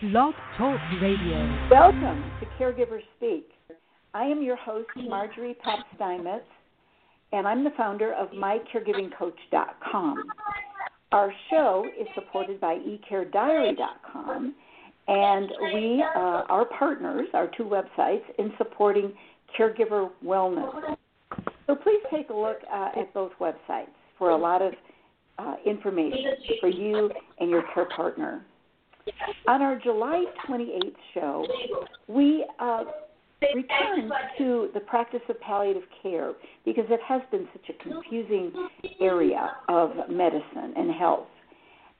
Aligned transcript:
Blog 0.00 0.32
Talk 0.56 0.78
Radio. 1.02 1.68
Welcome 1.68 2.22
to 2.38 2.46
Caregivers 2.56 3.02
Speak. 3.16 3.48
I 4.14 4.22
am 4.26 4.44
your 4.44 4.54
host, 4.54 4.86
Margery 4.94 5.54
Pabst 5.54 5.86
Steinmetz, 5.96 6.44
and 7.32 7.48
I'm 7.48 7.64
the 7.64 7.72
founder 7.76 8.14
of 8.14 8.28
MyCaregivingCoach.com. 8.28 10.22
Our 11.10 11.32
show 11.50 11.84
is 12.00 12.06
supported 12.14 12.60
by 12.60 12.76
eCareDiary.com, 12.76 14.54
and 15.08 15.50
we 15.74 16.04
uh, 16.14 16.44
are 16.48 16.66
partners, 16.78 17.26
our 17.34 17.50
two 17.56 17.64
websites, 17.64 18.22
in 18.38 18.52
supporting 18.56 19.12
caregiver 19.58 20.10
wellness. 20.24 20.94
So 21.66 21.74
please 21.74 22.02
take 22.08 22.30
a 22.30 22.36
look 22.36 22.58
uh, 22.72 23.00
at 23.00 23.12
both 23.14 23.32
websites 23.40 23.88
for 24.16 24.30
a 24.30 24.36
lot 24.36 24.62
of 24.62 24.74
uh, 25.40 25.56
information 25.66 26.36
for 26.60 26.68
you 26.68 27.10
and 27.40 27.50
your 27.50 27.64
care 27.74 27.88
partner. 27.96 28.44
On 29.46 29.62
our 29.62 29.78
July 29.78 30.24
28th 30.48 30.92
show, 31.14 31.46
we 32.08 32.44
uh, 32.58 32.84
returned 33.54 34.12
to 34.38 34.68
the 34.74 34.80
practice 34.80 35.20
of 35.28 35.40
palliative 35.40 35.84
care 36.02 36.32
because 36.64 36.84
it 36.90 37.00
has 37.06 37.22
been 37.30 37.48
such 37.52 37.74
a 37.74 37.82
confusing 37.82 38.52
area 39.00 39.50
of 39.68 39.92
medicine 40.10 40.74
and 40.76 40.90
health. 40.92 41.28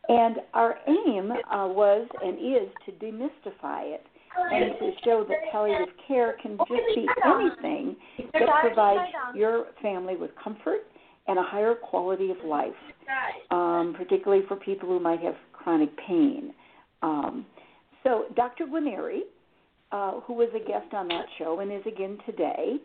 And 0.09 0.37
our 0.55 0.77
aim 0.87 1.31
uh, 1.31 1.69
was 1.69 2.09
and 2.23 2.39
is 2.39 2.69
to 2.87 2.93
demystify 2.93 3.95
it 3.95 4.07
and 4.51 4.79
to 4.79 4.91
show 5.05 5.25
that 5.29 5.39
palliative 5.53 5.95
care 6.07 6.37
can 6.41 6.57
just 6.57 6.71
be 6.95 7.07
anything 7.25 7.97
that 8.33 8.43
provides 8.61 9.11
your 9.35 9.67
family 9.83 10.17
with 10.17 10.31
comfort 10.43 10.87
and 11.27 11.39
a 11.39 11.43
higher 11.43 11.75
quality 11.75 12.31
of 12.31 12.39
life, 12.45 12.73
um, 13.51 13.95
particularly 13.97 14.45
for 14.49 14.57
people 14.57 14.89
who 14.89 14.99
might 14.99 15.21
have 15.21 15.35
chronic 15.53 15.91
pain. 16.07 16.55
Um, 17.03 17.47
so, 18.03 18.27
Dr. 18.37 18.67
Guarneri, 18.67 19.21
uh, 19.93 20.21
who 20.21 20.35
was 20.35 20.49
a 20.55 20.59
guest 20.59 20.93
on 20.93 21.09
that 21.09 21.27
show 21.39 21.61
and 21.61 21.73
is 21.73 21.83
again 21.87 22.19
today, 22.27 22.77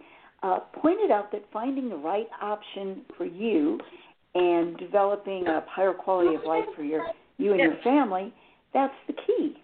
uh, 0.42 0.60
pointed 0.82 1.12
out 1.12 1.32
that 1.32 1.44
finding 1.52 1.90
the 1.90 1.96
right 1.96 2.28
option 2.42 3.02
for 3.18 3.26
you 3.26 3.80
and 4.36 4.78
developing 4.78 5.48
a 5.48 5.64
higher 5.68 5.94
quality 5.94 6.36
of 6.36 6.44
life 6.44 6.66
for 6.76 6.84
your 6.84 7.06
you 7.38 7.52
and 7.52 7.60
your 7.60 7.78
family, 7.84 8.34
that's 8.74 8.94
the 9.08 9.14
key. 9.14 9.56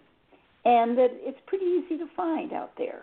And 0.64 0.96
that 0.98 1.10
it's 1.12 1.38
pretty 1.46 1.64
easy 1.64 1.98
to 1.98 2.06
find 2.16 2.52
out 2.52 2.72
there. 2.76 3.02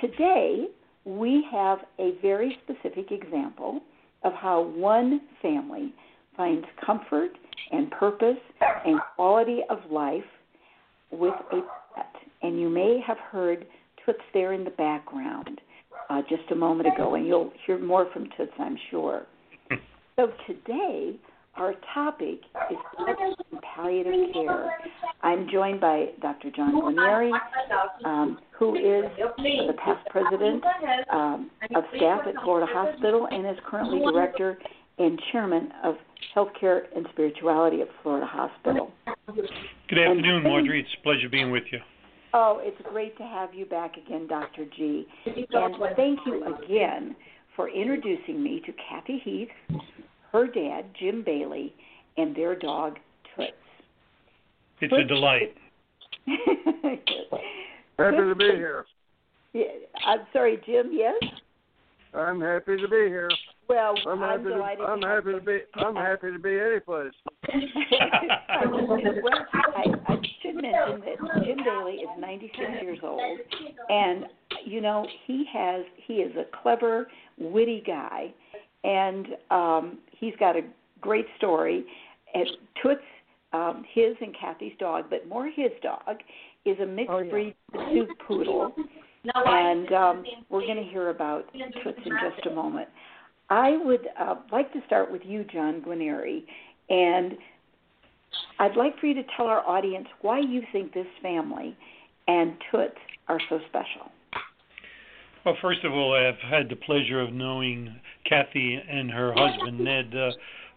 Today, 0.00 0.66
we 1.04 1.46
have 1.50 1.80
a 1.98 2.12
very 2.22 2.58
specific 2.64 3.12
example 3.12 3.80
of 4.24 4.32
how 4.32 4.62
one 4.62 5.20
family 5.42 5.92
finds 6.36 6.66
comfort 6.84 7.30
and 7.70 7.90
purpose 7.90 8.38
and 8.86 8.98
quality 9.14 9.60
of 9.68 9.78
life 9.90 10.24
with 11.18 11.34
a 11.52 11.60
pet. 11.94 12.12
And 12.42 12.60
you 12.60 12.68
may 12.68 13.00
have 13.06 13.18
heard 13.18 13.66
Toots 14.04 14.20
there 14.34 14.52
in 14.52 14.64
the 14.64 14.70
background 14.70 15.60
uh, 16.10 16.20
just 16.28 16.50
a 16.50 16.54
moment 16.54 16.88
ago, 16.94 17.14
and 17.14 17.26
you'll 17.26 17.52
hear 17.66 17.78
more 17.78 18.08
from 18.12 18.28
Toots, 18.36 18.52
I'm 18.58 18.76
sure. 18.90 19.22
so 20.16 20.30
today, 20.46 21.16
our 21.56 21.74
topic 21.94 22.40
is 22.70 22.76
palliative 23.74 24.32
care. 24.32 24.72
I'm 25.22 25.48
joined 25.50 25.80
by 25.80 26.06
Dr. 26.20 26.50
John 26.50 26.74
Guarneri, 26.74 27.30
um, 28.04 28.38
who 28.50 28.74
is 28.74 29.04
the 29.16 29.74
past 29.84 30.06
president 30.10 30.64
um, 31.12 31.50
of 31.74 31.84
staff 31.96 32.22
at 32.26 32.34
Florida 32.42 32.66
Hospital 32.70 33.28
and 33.30 33.46
is 33.46 33.56
currently 33.66 34.00
director 34.00 34.58
and 34.98 35.20
chairman 35.32 35.70
of 35.84 35.94
healthcare 36.36 36.82
and 36.94 37.06
spirituality 37.12 37.80
at 37.82 37.88
Florida 38.02 38.26
Hospital. 38.26 38.90
Good 39.26 39.98
afternoon, 39.98 40.42
Margery. 40.42 40.80
It's 40.80 40.90
a 40.98 41.02
pleasure 41.02 41.28
being 41.30 41.50
with 41.50 41.64
you. 41.70 41.78
Oh, 42.34 42.60
it's 42.62 42.76
great 42.90 43.16
to 43.18 43.22
have 43.22 43.54
you 43.54 43.64
back 43.64 43.96
again, 43.96 44.26
Dr. 44.26 44.66
G. 44.76 45.06
And 45.24 45.46
thank 45.96 46.18
you 46.26 46.44
again 46.54 47.16
for 47.56 47.68
introducing 47.68 48.42
me 48.42 48.60
to 48.66 48.72
Kathy 48.72 49.20
Heath, 49.24 49.80
her 50.32 50.46
dad, 50.46 50.86
Jim 50.98 51.22
Bailey, 51.24 51.72
and 52.16 52.34
their 52.34 52.56
dog, 52.56 52.96
Toots. 53.36 53.52
It's 54.80 54.90
Toots, 54.90 55.04
a 55.04 55.06
delight. 55.06 55.54
happy 57.98 58.16
to 58.16 58.34
be 58.36 58.44
here. 58.44 58.84
Yeah, 59.52 59.64
I'm 60.04 60.20
sorry, 60.32 60.60
Jim, 60.66 60.90
yes? 60.92 61.14
I'm 62.12 62.40
happy 62.40 62.76
to 62.76 62.88
be 62.88 63.06
here. 63.06 63.30
Well, 63.68 63.94
I'm, 64.06 64.22
I'm 64.22 64.30
happy 64.30 64.50
delighted. 64.50 64.78
To, 64.78 64.84
I'm 64.84 65.00
to 65.00 65.06
happy 65.06 65.32
to 65.32 65.40
be. 65.40 65.58
I'm 65.74 65.96
happy 65.96 66.32
to 66.32 66.38
be 66.38 66.58
any 66.58 66.80
place. 66.80 67.12
Well, 69.22 69.46
I, 69.52 69.84
I 70.06 70.16
should 70.42 70.54
mention 70.62 71.00
that 71.00 71.44
Jim 71.44 71.58
Bailey 71.64 71.94
is 71.94 72.08
96 72.18 72.70
years 72.82 72.98
old, 73.02 73.20
and 73.88 74.26
you 74.64 74.80
know 74.80 75.06
he 75.26 75.44
has 75.52 75.84
he 76.06 76.14
is 76.14 76.34
a 76.36 76.44
clever, 76.62 77.08
witty 77.38 77.82
guy, 77.86 78.32
and 78.84 79.26
um, 79.50 79.98
he's 80.12 80.34
got 80.38 80.56
a 80.56 80.62
great 81.00 81.26
story. 81.36 81.84
And 82.34 82.48
Toots, 82.82 83.00
um, 83.52 83.84
his 83.92 84.16
and 84.20 84.34
Kathy's 84.38 84.72
dog, 84.78 85.04
but 85.10 85.28
more 85.28 85.46
his 85.46 85.70
dog, 85.82 86.16
is 86.64 86.78
a 86.80 86.86
mixed 86.86 87.10
oh, 87.10 87.18
yeah. 87.18 87.30
breed 87.30 87.54
pursuit 87.72 88.08
poodle. 88.26 88.74
and 89.34 89.92
um, 89.92 90.24
we're 90.50 90.66
going 90.66 90.76
to 90.76 90.90
hear 90.90 91.10
about 91.10 91.44
Toots 91.52 92.00
in 92.04 92.12
just 92.30 92.46
a 92.46 92.54
moment. 92.54 92.88
I 93.50 93.76
would 93.84 94.08
uh, 94.18 94.36
like 94.50 94.72
to 94.72 94.80
start 94.86 95.12
with 95.12 95.22
you, 95.24 95.44
John 95.44 95.82
Guarneri, 95.82 96.44
and 96.88 97.32
I'd 98.58 98.76
like 98.76 98.98
for 98.98 99.06
you 99.06 99.14
to 99.14 99.22
tell 99.36 99.46
our 99.46 99.66
audience 99.66 100.06
why 100.20 100.40
you 100.40 100.62
think 100.72 100.92
this 100.92 101.06
family 101.22 101.76
and 102.26 102.54
Toots 102.70 102.96
are 103.28 103.40
so 103.48 103.58
special. 103.68 104.10
Well, 105.44 105.56
first 105.60 105.84
of 105.84 105.92
all, 105.92 106.14
I've 106.14 106.38
had 106.50 106.70
the 106.70 106.76
pleasure 106.76 107.20
of 107.20 107.32
knowing 107.32 107.94
Kathy 108.26 108.80
and 108.88 109.10
her 109.10 109.32
husband 109.36 109.78
Ned 109.78 110.14
uh, 110.16 110.30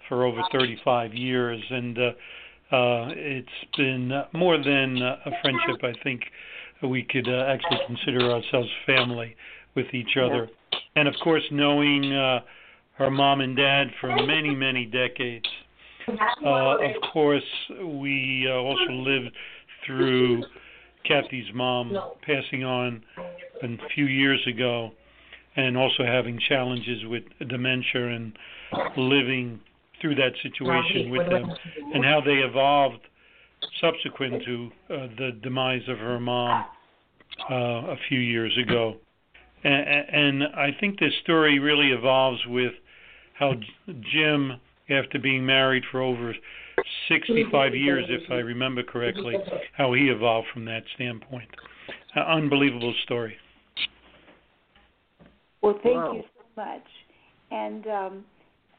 for 0.09 0.25
over 0.25 0.41
35 0.51 1.13
years, 1.13 1.62
and 1.69 1.97
uh, 1.97 2.01
uh, 2.75 3.07
it's 3.16 3.47
been 3.78 4.12
more 4.34 4.57
than 4.57 5.01
a 5.01 5.31
friendship. 5.41 5.84
I 5.84 5.94
think 6.03 6.22
we 6.84 7.03
could 7.03 7.29
uh, 7.29 7.46
actually 7.47 7.79
consider 7.88 8.29
ourselves 8.29 8.69
family 8.85 9.35
with 9.75 9.88
each 9.94 10.17
other, 10.22 10.50
and 10.97 11.07
of 11.07 11.13
course, 11.23 11.44
knowing 11.50 12.12
uh, 12.12 12.40
her 12.97 13.09
mom 13.09 13.40
and 13.40 13.56
dad 13.56 13.88
for 14.01 14.13
many, 14.25 14.53
many 14.53 14.85
decades. 14.85 15.46
Uh, 16.07 16.78
of 16.78 17.12
course, 17.12 17.44
we 17.84 18.47
uh, 18.50 18.53
also 18.53 18.91
lived 18.91 19.35
through 19.85 20.44
Kathy's 21.06 21.47
mom 21.53 21.97
passing 22.25 22.63
on 22.63 23.03
a 23.63 23.68
few 23.94 24.06
years 24.06 24.40
ago, 24.47 24.91
and 25.56 25.78
also 25.78 26.03
having 26.06 26.40
challenges 26.47 27.03
with 27.06 27.23
dementia 27.50 28.07
and 28.07 28.38
living 28.96 29.59
through 30.01 30.16
that 30.16 30.31
situation 30.44 31.09
with 31.09 31.28
them, 31.29 31.51
and 31.94 32.06
how 32.06 32.22
they 32.23 32.34
evolved 32.34 33.01
subsequent 33.81 34.44
to 34.46 34.69
uh, 34.90 35.07
the 35.17 35.31
demise 35.41 35.81
of 35.88 35.97
her 35.97 36.19
mom 36.19 36.66
uh, 37.50 37.53
a 37.56 37.96
few 38.07 38.19
years 38.19 38.56
ago. 38.62 38.96
And, 39.63 40.44
and 40.44 40.44
I 40.56 40.69
think 40.79 41.00
this 41.00 41.13
story 41.23 41.59
really 41.59 41.90
evolves 41.90 42.40
with 42.47 42.73
how 43.34 43.53
Jim, 44.13 44.53
after 44.90 45.20
being 45.20 45.46
married 45.46 45.84
for 45.92 46.02
over 46.02 46.34
65 47.09 47.75
years, 47.75 48.06
if 48.09 48.30
I 48.31 48.36
remember 48.36 48.84
correctly, 48.84 49.36
how 49.75 49.94
he 49.94 50.09
evolved 50.09 50.48
from 50.53 50.66
that 50.66 50.84
standpoint. 50.96 51.50
Uh, 52.16 52.22
unbelievable 52.22 52.94
story. 53.03 53.36
Well, 55.62 55.80
thank 55.84 55.96
wow. 55.96 56.14
you 56.14 56.24
so 56.36 56.44
much. 56.56 56.84
And 57.52 57.88
um, 57.88 58.26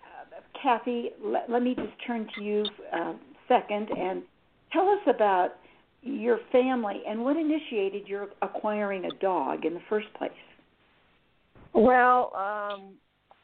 uh, 0.03 0.41
Kathy, 0.63 1.11
let, 1.23 1.51
let, 1.51 1.63
me 1.63 1.75
just 1.75 1.93
turn 2.07 2.29
to 2.37 2.43
you 2.43 2.65
uh, 2.93 3.15
second 3.49 3.89
and 3.91 4.23
tell 4.73 4.89
us 4.89 5.01
about 5.07 5.51
your 6.03 6.39
family 6.53 7.03
and 7.09 7.25
what 7.25 7.37
initiated 7.37 8.07
your 8.07 8.29
acquiring 8.43 9.05
a 9.07 9.15
dog 9.21 9.65
in 9.65 9.75
the 9.75 9.81
first 9.89 10.07
place. 10.17 10.31
Well, 11.75 12.33
um, 12.35 12.95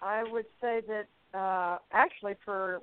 I 0.01 0.25
would 0.31 0.47
say 0.61 0.81
that 0.89 1.07
uh, 1.35 1.79
actually 1.93 2.35
for 2.45 2.81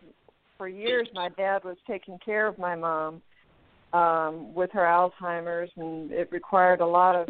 for 0.58 0.68
years 0.68 1.08
my 1.14 1.30
dad 1.30 1.64
was 1.64 1.78
taking 1.88 2.20
care 2.24 2.48
of 2.48 2.58
my 2.60 2.76
mom 2.76 3.22
um, 3.94 4.54
with 4.54 4.72
her 4.72 4.82
Alzheimer's, 4.82 5.72
and 5.76 6.12
it 6.12 6.32
required 6.32 6.82
a 6.82 6.86
lot 6.86 7.16
of 7.16 7.28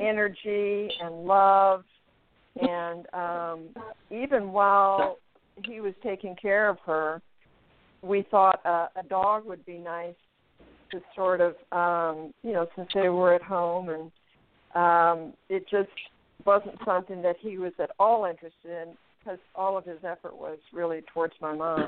energy 0.00 0.88
and 1.00 1.24
love. 1.24 1.84
And 2.60 3.06
um, 3.14 3.68
even 4.10 4.52
while 4.52 5.18
he 5.64 5.80
was 5.80 5.94
taking 6.02 6.34
care 6.40 6.68
of 6.68 6.78
her, 6.86 7.22
we 8.02 8.26
thought 8.30 8.60
uh, 8.64 8.88
a 8.96 9.02
dog 9.08 9.44
would 9.46 9.64
be 9.66 9.78
nice 9.78 10.14
to 10.90 11.00
sort 11.14 11.40
of, 11.40 11.54
um, 11.70 12.32
you 12.42 12.52
know, 12.52 12.66
since 12.74 12.88
they 12.94 13.08
were 13.08 13.34
at 13.34 13.42
home, 13.42 13.90
and 13.90 14.10
um, 14.74 15.32
it 15.48 15.68
just 15.70 15.90
wasn't 16.44 16.76
something 16.84 17.22
that 17.22 17.36
he 17.40 17.58
was 17.58 17.72
at 17.78 17.90
all 17.98 18.24
interested 18.24 18.70
in 18.70 18.96
because 19.22 19.38
all 19.54 19.76
of 19.76 19.84
his 19.84 19.98
effort 20.04 20.36
was 20.36 20.58
really 20.72 21.02
towards 21.12 21.34
my 21.40 21.54
mom. 21.54 21.86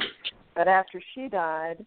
But 0.55 0.69
after 0.69 1.00
she 1.14 1.29
died, 1.29 1.84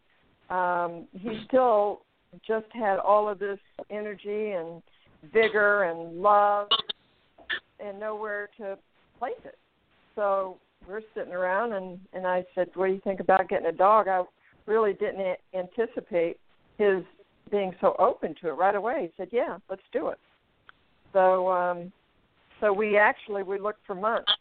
um, 0.49 1.07
he 1.13 1.41
still 1.47 2.01
just 2.45 2.65
had 2.73 2.97
all 2.97 3.29
of 3.29 3.39
this 3.39 3.59
energy 3.89 4.51
and 4.51 4.81
vigor 5.33 5.83
and 5.83 6.21
love 6.21 6.67
and 7.79 7.99
nowhere 7.99 8.49
to 8.57 8.77
place 9.19 9.33
it. 9.43 9.57
So 10.15 10.57
we're 10.87 11.01
sitting 11.15 11.33
around 11.33 11.73
and 11.73 11.99
and 12.13 12.25
I 12.25 12.45
said, 12.55 12.69
"What 12.75 12.87
do 12.87 12.93
you 12.93 13.01
think 13.01 13.19
about 13.19 13.49
getting 13.49 13.67
a 13.67 13.71
dog?" 13.71 14.07
I 14.07 14.23
really 14.65 14.93
didn't 14.93 15.37
anticipate 15.53 16.39
his 16.77 17.03
being 17.51 17.75
so 17.81 17.95
open 17.99 18.35
to 18.41 18.49
it 18.49 18.53
right 18.53 18.75
away. 18.75 19.03
He 19.03 19.13
said, 19.17 19.29
"Yeah, 19.31 19.57
let's 19.69 19.81
do 19.91 20.09
it." 20.09 20.19
So 21.13 21.51
um 21.51 21.91
so 22.59 22.71
we 22.71 22.97
actually 22.97 23.43
we 23.43 23.59
looked 23.59 23.85
for 23.85 23.95
months 23.95 24.31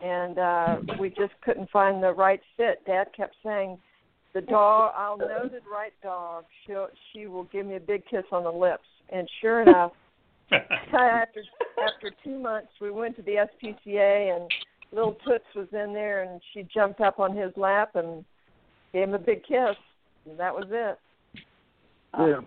and 0.00 0.38
uh 0.38 0.76
we 0.98 1.10
just 1.10 1.32
couldn't 1.44 1.70
find 1.70 2.02
the 2.02 2.12
right 2.12 2.40
fit. 2.56 2.84
Dad 2.86 3.08
kept 3.16 3.34
saying, 3.44 3.78
"The 4.32 4.42
dog, 4.42 4.92
I'll 4.96 5.16
know 5.16 5.48
the 5.48 5.60
right 5.70 5.92
dog. 6.02 6.44
She'll 6.66 6.88
she 7.12 7.26
will 7.26 7.44
give 7.44 7.66
me 7.66 7.76
a 7.76 7.80
big 7.80 8.04
kiss 8.06 8.24
on 8.32 8.44
the 8.44 8.52
lips." 8.52 8.84
And 9.10 9.28
sure 9.40 9.62
enough, 9.62 9.92
after 10.52 11.42
after 11.82 12.10
two 12.22 12.38
months, 12.38 12.68
we 12.80 12.90
went 12.90 13.16
to 13.16 13.22
the 13.22 13.46
SPCA, 13.62 14.36
and 14.36 14.50
little 14.92 15.16
Toots 15.26 15.44
was 15.54 15.68
in 15.72 15.92
there, 15.92 16.22
and 16.22 16.40
she 16.52 16.66
jumped 16.74 17.00
up 17.00 17.18
on 17.18 17.36
his 17.36 17.52
lap 17.56 17.96
and 17.96 18.24
gave 18.92 19.08
him 19.08 19.14
a 19.14 19.18
big 19.18 19.42
kiss, 19.44 19.76
and 20.26 20.38
that 20.38 20.54
was 20.54 20.66
it. 20.70 20.98
Yeah, 22.18 22.40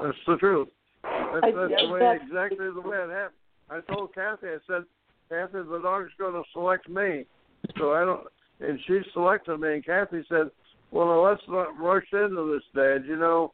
that's 0.00 0.16
the 0.26 0.36
truth. 0.36 0.68
That's, 1.02 1.46
that's 1.54 1.82
the 1.82 1.90
way 1.90 2.18
exactly 2.22 2.66
the 2.74 2.80
way 2.80 2.98
it 2.98 3.10
happened. 3.10 3.34
I 3.70 3.80
told 3.92 4.14
Kathy, 4.14 4.48
I 4.48 4.58
said, 4.66 4.84
Kathy, 5.30 5.58
the 5.58 5.80
dog's 5.80 6.10
going 6.18 6.34
to 6.34 6.42
select 6.52 6.88
me, 6.88 7.24
so 7.78 7.92
I 7.92 8.04
don't. 8.04 8.26
And 8.58 8.78
she 8.86 9.00
selected 9.12 9.58
me, 9.58 9.74
and 9.74 9.86
Kathy 9.86 10.24
said, 10.28 10.50
"Well, 10.90 11.06
now 11.06 11.24
let's 11.24 11.42
not 11.48 11.78
rush 11.80 12.04
into 12.12 12.52
this, 12.52 12.64
Dad. 12.74 13.04
You 13.06 13.16
know, 13.16 13.52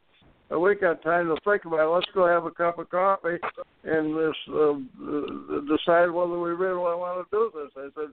we 0.51 0.75
got 0.75 1.03
time 1.03 1.27
to 1.27 1.37
think 1.45 1.67
about 1.67 1.87
it. 1.87 1.95
Let's 1.95 2.07
go 2.15 2.27
have 2.27 2.47
a 2.47 2.51
cup 2.51 2.79
of 2.79 2.89
coffee 2.89 3.39
and 3.85 4.17
this 4.17 4.35
uh, 4.49 4.71
uh, 4.73 5.61
decide 5.69 6.11
whether 6.11 6.41
we 6.41 6.51
really 6.51 6.75
want 6.77 7.29
to 7.31 7.37
do 7.37 7.53
this." 7.55 7.71
I 7.77 7.89
said, 7.95 8.13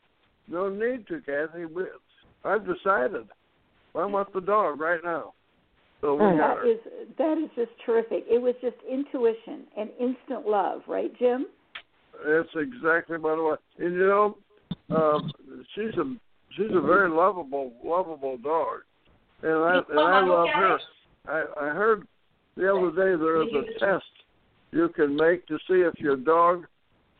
"No 0.49 0.69
need 0.69 1.07
to, 1.07 1.21
Kathy. 1.21 1.65
We, 1.65 1.83
I've 2.43 2.65
decided. 2.65 3.27
I 3.95 4.05
want 4.05 4.33
the 4.33 4.41
dog 4.41 4.79
right 4.79 4.99
now." 5.03 5.33
So 6.01 6.15
we 6.15 6.37
got 6.37 6.57
That 6.57 6.69
is 6.69 6.79
that 7.17 7.37
is 7.37 7.49
just 7.55 7.71
terrific. 7.85 8.25
It 8.29 8.41
was 8.41 8.55
just 8.61 8.75
intuition 8.91 9.63
and 9.77 9.89
instant 10.01 10.45
love, 10.45 10.81
right, 10.85 11.17
Jim? 11.17 11.45
That's 12.25 12.49
exactly 12.55 13.17
what 13.17 13.37
it 13.37 13.41
was. 13.41 13.59
And 13.79 13.93
you 13.93 14.07
know, 14.07 14.37
um, 14.95 15.31
she's 15.75 15.93
a 15.97 16.15
she's 16.55 16.71
a 16.71 16.81
very 16.81 17.09
lovable 17.09 17.73
lovable 17.83 18.37
dog, 18.37 18.79
and 19.41 19.53
I 19.53 19.79
and 19.89 19.99
I 19.99 20.25
love 20.25 20.47
her. 20.53 20.79
I 21.27 21.43
I 21.59 21.69
heard 21.69 22.07
the 22.55 22.71
other 22.71 22.89
day 22.91 23.17
there 23.21 23.41
is 23.41 23.49
a 23.53 23.79
test 23.79 24.05
you 24.71 24.89
can 24.89 25.15
make 25.15 25.45
to 25.47 25.57
see 25.67 25.81
if 25.81 25.99
your 25.99 26.15
dog 26.15 26.65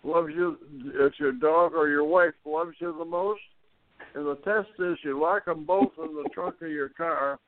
loves 0.04 0.32
you, 0.36 0.58
if 0.96 1.14
your 1.20 1.32
dog 1.32 1.74
or 1.74 1.88
your 1.88 2.04
wife 2.04 2.34
loves 2.46 2.74
you 2.80 2.96
the 2.98 3.06
most. 3.06 3.42
And 4.16 4.26
the 4.26 4.36
test 4.44 4.70
is 4.80 4.98
you 5.04 5.20
lock 5.20 5.46
them 5.46 5.66
both 5.66 5.92
in 5.98 6.14
the 6.16 6.30
trunk 6.34 6.56
of 6.62 6.70
your 6.70 6.90
car 6.90 7.40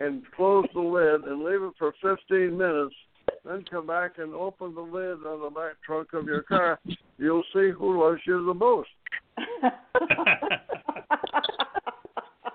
and 0.00 0.22
close 0.36 0.66
the 0.74 0.80
lid 0.80 1.22
and 1.24 1.42
leave 1.42 1.62
it 1.62 1.72
for 1.78 1.94
15 2.02 2.56
minutes 2.56 2.94
then 3.44 3.64
come 3.70 3.86
back 3.86 4.18
and 4.18 4.34
open 4.34 4.74
the 4.74 4.80
lid 4.80 5.24
on 5.26 5.42
the 5.42 5.50
back 5.50 5.74
trunk 5.84 6.08
of 6.12 6.26
your 6.26 6.42
car. 6.42 6.78
You'll 7.18 7.44
see 7.54 7.70
who 7.70 8.02
loves 8.02 8.20
you 8.26 8.44
the 8.44 8.54
most. 8.54 8.88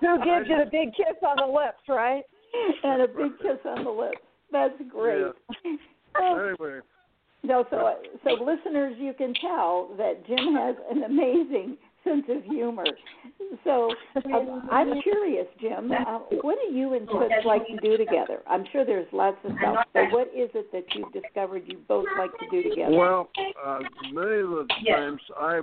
Who 0.00 0.18
gives 0.24 0.48
you 0.48 0.58
the 0.58 0.70
big 0.70 0.94
kiss 0.94 1.16
on 1.26 1.36
the 1.36 1.52
lips, 1.52 1.82
right? 1.88 2.22
and 2.84 3.02
a 3.02 3.08
big 3.08 3.38
kiss 3.38 3.58
on 3.64 3.84
the 3.84 3.90
lips. 3.90 4.18
That's 4.50 4.74
great. 4.90 5.24
Oh, 5.24 6.54
Anyway, 6.60 6.80
no, 7.42 7.64
so 7.70 7.94
so 8.22 8.30
listeners, 8.44 8.94
you 8.98 9.14
can 9.14 9.34
tell 9.34 9.90
that 9.96 10.26
Jim 10.26 10.54
has 10.54 10.76
an 10.90 11.04
amazing 11.04 11.76
sense 12.08 12.24
of 12.28 12.44
humor. 12.44 12.84
So 13.64 13.90
um, 14.24 14.68
I'm 14.70 15.00
curious, 15.02 15.46
Jim, 15.60 15.90
uh, 15.92 16.18
what 16.42 16.58
do 16.66 16.74
you 16.74 16.94
and 16.94 17.06
Toots 17.08 17.34
like 17.44 17.66
to 17.68 17.76
do 17.82 17.96
together? 17.96 18.40
I'm 18.48 18.64
sure 18.72 18.84
there's 18.84 19.06
lots 19.12 19.36
of 19.44 19.52
stuff. 19.58 19.86
So 19.92 20.04
what 20.10 20.28
is 20.28 20.50
it 20.54 20.72
that 20.72 20.84
you've 20.94 21.12
discovered 21.12 21.62
you 21.66 21.78
both 21.88 22.06
like 22.18 22.30
to 22.38 22.46
do 22.50 22.68
together? 22.70 22.96
well, 22.96 23.28
uh, 23.64 23.80
many 24.12 24.40
of 24.40 24.50
the 24.50 24.66
times 24.88 25.20
I 25.38 25.60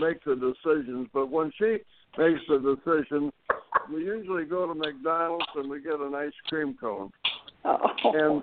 make 0.00 0.22
the 0.24 0.34
decisions, 0.34 1.08
but 1.12 1.30
when 1.30 1.52
she 1.58 1.78
makes 2.18 2.40
the 2.48 2.76
decision, 2.84 3.32
we 3.92 4.04
usually 4.04 4.44
go 4.44 4.66
to 4.66 4.74
McDonald's 4.74 5.46
and 5.54 5.70
we 5.70 5.80
get 5.80 6.00
an 6.00 6.14
ice 6.14 6.32
cream 6.48 6.76
cone. 6.80 7.10
oh. 7.64 7.78
and 8.04 8.42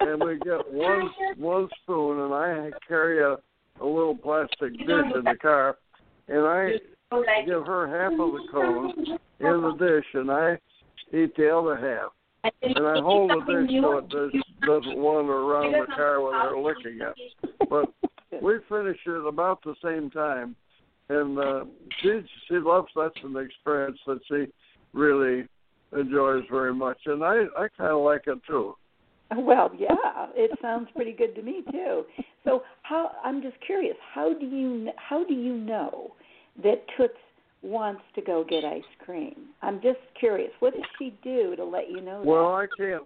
and 0.00 0.22
we 0.24 0.38
get 0.38 0.72
one 0.72 1.10
one 1.36 1.68
spoon, 1.82 2.20
and 2.20 2.32
I 2.32 2.70
carry 2.88 3.22
a 3.22 3.36
a 3.80 3.86
little 3.86 4.16
plastic 4.16 4.76
dish 4.78 4.88
in 5.14 5.24
the 5.24 5.36
car, 5.40 5.76
and 6.30 6.46
I 6.46 6.72
give 7.44 7.66
her 7.66 7.86
half 7.88 8.12
of 8.12 8.32
the 8.32 8.46
cone 8.50 9.18
in 9.40 9.62
the 9.62 9.76
dish, 9.78 10.06
and 10.14 10.30
I 10.30 10.52
eat 11.12 11.34
the 11.36 11.56
other 11.56 11.76
half, 11.76 12.52
and 12.62 12.86
I 12.86 13.00
hold 13.00 13.30
the 13.30 13.66
dish 13.66 13.80
so 13.82 13.98
it 13.98 14.08
does, 14.08 14.30
doesn't 14.64 14.96
wander 14.96 15.32
around 15.32 15.72
the 15.72 15.86
car 15.94 16.22
with 16.22 16.34
her 16.34 16.56
licking 16.58 17.00
it. 17.00 17.68
But 17.68 17.92
we 18.42 18.58
finish 18.68 18.98
it 19.06 19.26
about 19.26 19.62
the 19.64 19.74
same 19.82 20.10
time, 20.10 20.54
and 21.08 21.38
uh, 21.38 21.64
she 22.00 22.20
she 22.48 22.54
loves 22.54 22.88
that's 22.94 23.14
an 23.24 23.36
experience 23.36 23.98
that 24.06 24.20
she 24.28 24.46
really 24.92 25.48
enjoys 25.92 26.44
very 26.48 26.72
much, 26.72 26.98
and 27.06 27.24
I 27.24 27.44
I 27.58 27.66
kind 27.76 27.90
of 27.90 28.04
like 28.04 28.22
it 28.28 28.38
too. 28.46 28.76
Well, 29.36 29.70
yeah, 29.78 30.26
it 30.34 30.50
sounds 30.60 30.88
pretty 30.94 31.12
good 31.12 31.34
to 31.36 31.42
me 31.42 31.62
too. 31.70 32.04
So, 32.44 32.62
how 32.82 33.12
I'm 33.24 33.42
just 33.42 33.56
curious, 33.64 33.96
how 34.12 34.34
do 34.34 34.46
you 34.46 34.90
how 34.96 35.24
do 35.24 35.34
you 35.34 35.56
know 35.56 36.12
that 36.62 36.84
Toots 36.96 37.14
wants 37.62 38.02
to 38.14 38.22
go 38.22 38.44
get 38.48 38.64
ice 38.64 38.82
cream? 39.04 39.34
I'm 39.62 39.80
just 39.82 39.98
curious. 40.18 40.50
What 40.60 40.74
does 40.74 40.82
she 40.98 41.14
do 41.22 41.56
to 41.56 41.64
let 41.64 41.90
you 41.90 42.00
know 42.00 42.20
that 42.20 42.26
Well, 42.26 42.54
I 42.54 42.66
can't. 42.76 43.02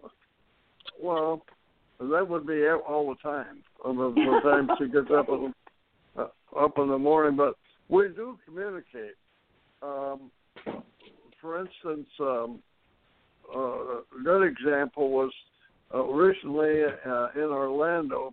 Well, 1.03 1.43
that 1.99 2.29
would 2.29 2.47
be 2.47 2.67
out 2.67 2.83
all 2.89 3.09
the 3.09 3.17
time. 3.17 3.63
On 3.85 3.97
the, 3.97 4.11
the 4.11 4.41
time 4.43 4.69
she 4.79 4.87
gets 4.87 5.09
up 5.15 5.29
in 5.29 5.53
uh, 6.17 6.27
up 6.59 6.79
in 6.79 6.89
the 6.89 6.99
morning, 6.99 7.37
but 7.37 7.55
we 7.89 8.09
do 8.09 8.39
communicate. 8.47 9.17
Um, 9.83 10.31
for 11.41 11.61
instance, 11.61 12.09
um, 12.21 12.61
uh, 13.55 13.59
a 13.59 14.03
good 14.25 14.45
example 14.45 15.11
was 15.11 15.31
uh, 15.95 16.03
recently 16.05 16.83
uh, 17.07 17.29
in 17.35 17.51
Orlando. 17.51 18.33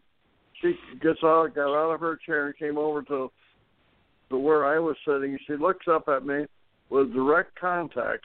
She 0.61 0.75
gets 1.01 1.19
out, 1.23 1.53
got 1.55 1.75
out 1.75 1.93
of 1.93 1.99
her 1.99 2.17
chair, 2.25 2.45
and 2.45 2.57
came 2.57 2.77
over 2.77 3.01
to 3.03 3.29
to 4.31 4.37
where 4.37 4.65
I 4.65 4.79
was 4.79 4.95
sitting. 5.05 5.37
She 5.45 5.53
looks 5.53 5.85
up 5.87 6.07
at 6.07 6.25
me 6.25 6.45
with 6.89 7.13
direct 7.13 7.57
contact, 7.59 8.23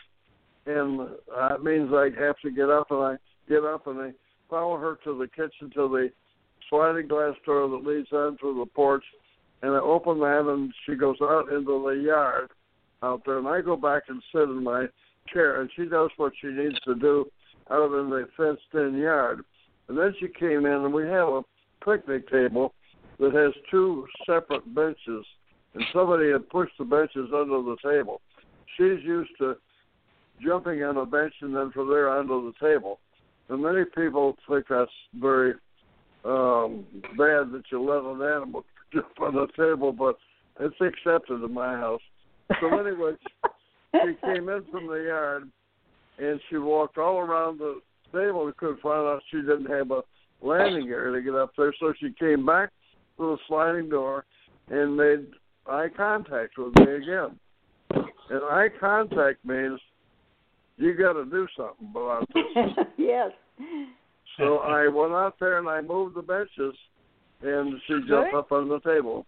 and 0.67 1.01
uh, 1.01 1.55
it 1.55 1.63
means 1.63 1.91
I 1.93 2.09
have 2.19 2.37
to 2.43 2.51
get 2.51 2.71
up, 2.71 2.91
and 2.91 3.01
I 3.01 3.17
get 3.49 3.65
up 3.65 3.87
and 3.87 4.01
I 4.01 4.13
follow 4.49 4.77
her 4.77 4.99
to 5.05 5.19
the 5.19 5.29
kitchen 5.29 5.71
to 5.75 5.89
the 5.89 6.11
sliding 6.71 7.09
glass 7.09 7.35
door 7.45 7.69
that 7.69 7.87
leads 7.87 8.13
onto 8.13 8.59
the 8.59 8.67
porch, 8.67 9.05
and 9.63 9.73
I 9.73 9.79
open 9.79 10.19
that, 10.21 10.47
and 10.49 10.73
she 10.85 10.95
goes 10.95 11.17
out 11.23 11.53
into 11.53 11.85
the 11.87 12.03
yard 12.03 12.51
out 13.03 13.23
there, 13.25 13.39
and 13.39 13.49
I 13.49 13.61
go 13.61 13.77
back 13.77 14.05
and 14.09 14.23
sit 14.33 14.43
in 14.43 14.65
my 14.65 14.87
chair, 15.33 15.61
and 15.61 15.71
she 15.77 15.85
does 15.85 16.11
what 16.17 16.33
she 16.41 16.49
needs 16.49 16.79
to 16.81 16.95
do 16.95 17.27
out 17.71 17.93
in 17.99 18.11
the 18.11 18.29
fenced-in 18.37 18.97
yard. 18.97 19.41
And 19.89 19.99
then 19.99 20.15
she 20.19 20.29
came 20.29 20.67
in, 20.67 20.73
and 20.73 20.93
we 20.93 21.05
have 21.05 21.29
a 21.29 21.43
picnic 21.85 22.29
table 22.31 22.73
that 23.19 23.33
has 23.33 23.53
two 23.71 24.07
separate 24.27 24.75
benches, 24.75 25.25
and 25.77 25.85
somebody 25.93 26.31
had 26.31 26.49
pushed 26.49 26.73
the 26.79 26.85
benches 26.85 27.29
under 27.35 27.63
the 27.63 27.77
table. 27.85 28.23
She's 28.77 29.05
used 29.05 29.31
to 29.39 29.57
jumping 30.43 30.83
on 30.83 30.97
a 30.97 31.05
bench 31.05 31.35
and 31.43 31.55
then 31.55 31.71
from 31.73 31.89
there 31.91 32.09
onto 32.09 32.51
the 32.51 32.67
table. 32.67 32.99
And 33.51 33.63
many 33.63 33.85
people 33.85 34.37
think 34.49 34.67
that's 34.69 34.91
very 35.21 35.55
um 36.25 36.85
bad 37.17 37.53
that 37.53 37.63
you 37.71 37.81
let 37.81 38.03
an 38.03 38.23
animal 38.23 38.65
jump 38.93 39.21
on 39.21 39.35
the 39.35 39.47
table, 39.57 39.93
but 39.93 40.17
it's 40.59 40.75
accepted 40.81 41.45
in 41.45 41.53
my 41.53 41.75
house. 41.75 42.01
So 42.61 42.79
anyway, 42.79 43.13
she 43.93 44.15
came 44.25 44.49
in 44.49 44.65
from 44.71 44.87
the 44.87 45.05
yard 45.07 45.51
and 46.19 46.41
she 46.49 46.57
walked 46.57 46.97
all 46.97 47.19
around 47.19 47.59
the 47.59 47.81
table 48.13 48.47
and 48.47 48.57
couldn't 48.57 48.81
find 48.81 49.07
out 49.07 49.23
she 49.31 49.39
didn't 49.39 49.67
have 49.67 49.91
a 49.91 50.01
landing 50.41 50.89
area 50.89 51.19
to 51.19 51.23
get 51.23 51.35
up 51.35 51.53
there. 51.57 51.75
So 51.79 51.93
she 52.01 52.13
came 52.19 52.47
back 52.47 52.71
to 53.19 53.23
the 53.23 53.39
sliding 53.47 53.91
door 53.91 54.25
and 54.71 54.97
made 54.97 55.27
eye 55.71 55.89
contact 55.97 56.57
with 56.59 56.75
me 56.77 56.95
again. 56.95 57.39
And 58.31 58.43
eye 58.51 58.69
contact 58.81 59.45
means 59.45 59.79
you 60.77 60.95
got 60.95 61.15
to 61.15 61.25
do 61.25 61.47
something 61.57 61.89
about 61.91 62.29
this. 62.35 62.87
yes. 62.99 63.31
So 64.39 64.59
I 64.59 64.89
went 64.89 65.13
out 65.13 65.37
there 65.41 65.59
and 65.59 65.69
I 65.69 65.81
moved 65.81 66.17
the 66.17 66.23
benches, 66.23 66.75
and 67.43 67.81
she 67.87 67.95
jumped 68.09 68.35
up 68.35 68.53
on 68.53 68.69
the 68.69 68.81
table. 68.81 69.25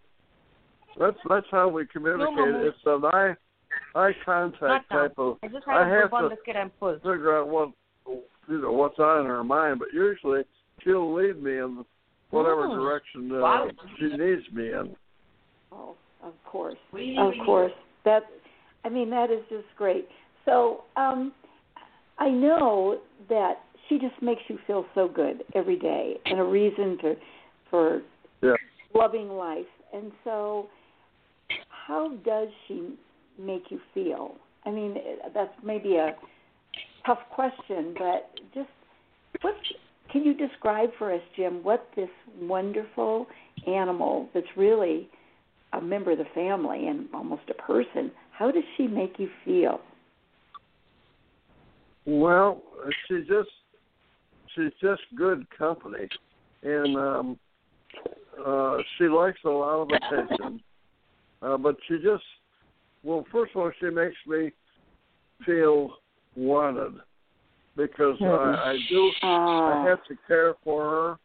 That's 0.99 1.17
that's 1.29 1.47
how 1.51 1.69
we 1.69 1.87
communicate. 1.87 2.67
It's 2.67 2.77
an 2.87 3.05
eye 3.05 3.35
eye 3.95 4.13
contact 4.25 4.91
type 4.91 5.15
of. 5.17 5.39
I 5.43 5.49
just 5.49 5.67
I 5.69 5.89
have 5.89 6.11
to 6.11 6.31
figure 7.03 7.39
out 7.39 7.49
what 7.49 7.71
you 8.07 8.61
know 8.63 8.73
what's 8.73 8.99
on 8.99 9.27
her 9.27 9.45
mind, 9.45 9.79
but 9.79 9.89
usually 9.95 10.43
she'll 10.83 11.15
lead 11.15 11.41
me 11.43 11.59
in 11.59 11.85
whatever 12.31 12.67
Oh. 12.67 12.77
direction 12.77 13.31
uh, 13.33 13.39
Wow. 13.41 13.71
she 13.99 14.07
needs 14.09 14.43
me 14.53 14.69
in. 14.73 14.97
Oh, 15.73 15.95
of 16.29 16.35
course. 16.45 16.79
We- 16.93 17.17
of 17.19 17.33
we- 17.33 17.45
course. 17.45 17.73
That 18.05 18.25
I 18.85 18.89
mean 18.89 19.11
that 19.11 19.31
is 19.31 19.43
just 19.49 19.67
great. 19.77 20.09
So, 20.45 20.85
um 20.97 21.33
I 22.19 22.29
know 22.31 22.99
that 23.29 23.61
she 23.89 23.99
just 23.99 24.21
makes 24.21 24.43
you 24.49 24.59
feel 24.67 24.85
so 24.95 25.09
good 25.09 25.45
every 25.55 25.77
day 25.79 26.19
and 26.27 26.39
a 26.41 26.45
reason 26.45 26.99
to 26.99 27.17
for 27.71 28.03
Yeah. 28.43 28.57
loving 28.95 29.31
life. 29.31 29.67
And 29.93 30.13
so 30.25 30.69
how 31.69 32.09
does 32.25 32.49
she 32.67 32.97
make 33.39 33.71
you 33.71 33.81
feel? 33.95 34.37
I 34.67 34.71
mean, 34.71 35.01
that's 35.33 35.55
maybe 35.63 35.97
a 35.97 36.17
tough 37.07 37.21
question, 37.31 37.95
but 37.95 38.31
just 38.53 38.69
what 39.43 39.55
can 40.11 40.25
you 40.25 40.35
describe 40.35 40.93
for 40.99 41.13
us, 41.13 41.23
Jim, 41.37 41.63
what 41.63 41.87
this 41.95 42.11
wonderful 42.41 43.27
animal 43.67 44.29
that's 44.35 44.57
really 44.57 45.09
a 45.73 45.81
member 45.81 46.13
of 46.13 46.19
the 46.19 46.25
family 46.35 46.89
and 46.89 47.09
almost 47.13 47.43
a 47.51 47.55
person, 47.55 48.11
how 48.33 48.51
does 48.51 48.65
she 48.77 48.87
make 48.87 49.19
you 49.19 49.29
feel? 49.45 49.81
Well, 52.07 52.63
she 53.07 53.19
just 53.21 53.51
she's 54.55 54.73
just 54.81 55.03
good 55.17 55.47
company, 55.51 56.09
and 56.63 56.97
um, 56.97 57.39
uh, 58.45 58.79
she 58.97 59.05
likes 59.05 59.39
a 59.45 59.51
lot 59.51 59.83
of 59.83 59.91
attention. 59.91 60.61
Uh, 61.43 61.57
but 61.57 61.77
she 61.87 61.97
just 61.97 62.25
well, 63.03 63.25
first 63.31 63.53
of 63.55 63.61
all, 63.61 63.71
she 63.79 63.91
makes 63.91 64.17
me 64.27 64.53
feel 65.45 65.95
wanted 66.35 66.95
because 67.77 68.17
I, 68.21 68.27
I 68.27 68.79
do. 68.89 69.11
I 69.23 69.27
Ah, 69.27 69.85
have 69.87 70.05
to 70.09 70.17
care 70.27 70.55
for 70.65 71.19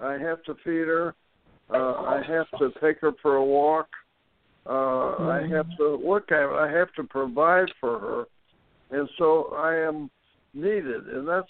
her. 0.00 0.06
I 0.06 0.18
have 0.18 0.42
to 0.44 0.54
feed 0.64 0.86
her. 0.86 1.14
Uh, 1.72 1.76
I 1.76 2.22
have 2.26 2.46
to 2.58 2.70
take 2.80 3.00
her 3.00 3.12
for 3.22 3.36
a 3.36 3.44
walk. 3.44 3.88
Uh, 4.66 5.16
I 5.28 5.46
have 5.50 5.66
to 5.78 5.96
look 6.04 6.30
at. 6.32 6.44
I 6.44 6.70
have 6.70 6.92
to 6.94 7.04
provide 7.04 7.68
for 7.80 7.98
her, 7.98 8.24
and 8.90 9.08
so 9.18 9.54
I 9.56 9.76
am 9.76 10.10
needed, 10.52 11.06
and 11.08 11.26
that's 11.26 11.48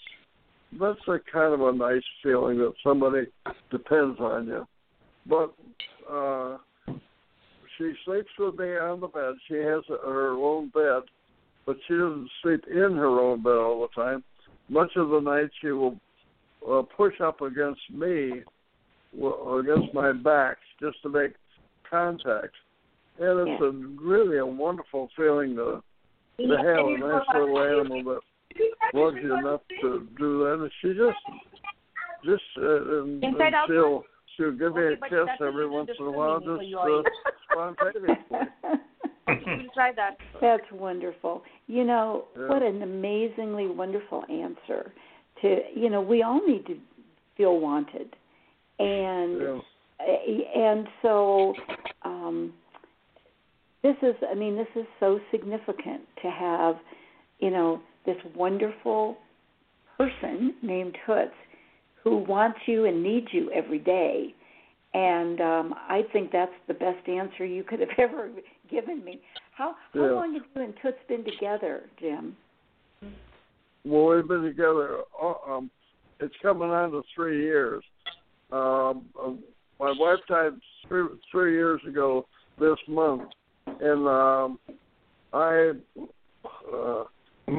that's 0.79 0.99
a 1.07 1.19
kind 1.31 1.53
of 1.53 1.61
a 1.61 1.73
nice 1.73 2.03
feeling 2.23 2.57
that 2.59 2.73
somebody 2.83 3.27
depends 3.69 4.19
on 4.19 4.47
you. 4.47 4.65
But 5.27 5.53
uh, 6.09 6.57
she 7.77 7.93
sleeps 8.05 8.29
with 8.39 8.57
me 8.57 8.77
on 8.77 9.01
the 9.01 9.07
bed. 9.07 9.33
She 9.47 9.55
has 9.55 9.83
her 9.89 10.31
own 10.33 10.69
bed, 10.69 11.03
but 11.65 11.77
she 11.87 11.93
doesn't 11.93 12.29
sleep 12.41 12.63
in 12.69 12.95
her 12.95 13.19
own 13.19 13.43
bed 13.43 13.51
all 13.51 13.81
the 13.81 14.01
time. 14.01 14.23
Much 14.69 14.91
of 14.95 15.09
the 15.09 15.19
night, 15.19 15.49
she 15.61 15.71
will 15.71 15.97
uh, 16.69 16.83
push 16.95 17.19
up 17.21 17.41
against 17.41 17.81
me, 17.91 18.41
well, 19.15 19.57
against 19.57 19.93
my 19.93 20.11
back, 20.11 20.57
just 20.79 21.01
to 21.03 21.09
make 21.09 21.33
contact. 21.89 22.55
And 23.19 23.47
it's 23.47 23.61
Yeah. 23.61 23.67
a 23.67 23.71
really 23.71 24.37
a 24.37 24.45
wonderful 24.45 25.09
feeling 25.15 25.55
to 25.55 25.83
to 26.39 26.57
have 26.57 26.85
a 26.87 26.97
nice 26.97 27.27
little 27.35 27.59
animal 27.61 28.03
that 28.03 28.21
loves 28.93 29.17
you 29.21 29.35
enough 29.35 29.61
to 29.81 30.07
do 30.17 30.39
that. 30.39 30.53
And 30.53 30.71
she 30.81 30.93
just, 30.93 31.19
just, 32.23 32.43
uh, 32.57 33.01
and, 33.01 33.23
and 33.23 33.33
Inside 33.35 33.53
she'll 33.67 34.03
she'll 34.35 34.51
give 34.51 34.75
me 34.75 34.93
a 34.93 34.97
kiss 35.09 35.29
every 35.39 35.67
once 35.67 35.91
in 35.99 36.05
a 36.05 36.11
while, 36.11 36.39
just 36.39 36.71
for 36.71 36.99
uh, 36.99 37.03
spontaneously. 37.51 38.39
Try 39.73 39.91
that. 39.93 40.17
That's 40.41 40.63
wonderful. 40.71 41.43
You 41.67 41.83
know, 41.83 42.25
Yeah. 42.37 42.47
what 42.47 42.63
an 42.63 42.81
amazingly 42.81 43.67
wonderful 43.67 44.23
answer 44.29 44.93
to, 45.41 45.59
you 45.75 45.89
know, 45.89 46.01
we 46.01 46.23
all 46.23 46.45
need 46.45 46.65
to 46.67 46.77
feel 47.37 47.59
wanted. 47.59 48.15
And 48.81 49.41
Yeah. 49.41 49.59
and 50.55 50.87
so 51.03 51.55
um 52.03 52.53
this 53.83 53.95
is 54.01 54.15
I 54.29 54.33
mean 54.33 54.55
this 54.55 54.67
is 54.75 54.85
so 54.99 55.19
significant 55.29 56.01
to 56.23 56.29
have, 56.31 56.75
you 57.39 57.51
know, 57.51 57.81
this 58.05 58.17
wonderful 58.35 59.17
person 59.97 60.55
named 60.63 60.97
Toots 61.05 61.31
who 62.03 62.17
wants 62.17 62.59
you 62.65 62.85
and 62.85 63.03
needs 63.03 63.27
you 63.31 63.51
every 63.51 63.79
day. 63.79 64.33
And 64.93 65.39
um 65.41 65.75
I 65.77 66.01
think 66.11 66.31
that's 66.31 66.51
the 66.67 66.73
best 66.73 67.07
answer 67.07 67.45
you 67.45 67.63
could 67.63 67.79
have 67.79 67.89
ever 67.99 68.31
given 68.69 69.03
me. 69.03 69.21
How 69.55 69.75
how 69.93 70.05
Yeah. 70.05 70.11
long 70.13 70.33
have 70.33 70.43
you 70.55 70.61
and 70.63 70.73
Toots 70.81 70.97
been 71.07 71.23
together, 71.23 71.83
Jim? 71.99 72.35
Well, 73.85 74.15
we've 74.15 74.27
been 74.27 74.43
together. 74.43 74.99
uh, 75.21 75.33
Um, 75.47 75.69
it's 76.19 76.35
coming 76.41 76.69
on 76.69 76.91
to 76.91 77.03
three 77.15 77.41
years. 77.43 77.83
Um, 78.51 79.05
uh, 79.21 79.31
my 79.79 79.93
wife 79.97 80.19
died 80.27 80.53
three, 80.87 81.05
three 81.31 81.53
years 81.53 81.81
ago 81.87 82.27
this 82.59 82.77
month, 82.87 83.29
and 83.65 84.07
um, 84.07 84.59
I, 85.33 85.71
uh, 86.71 87.03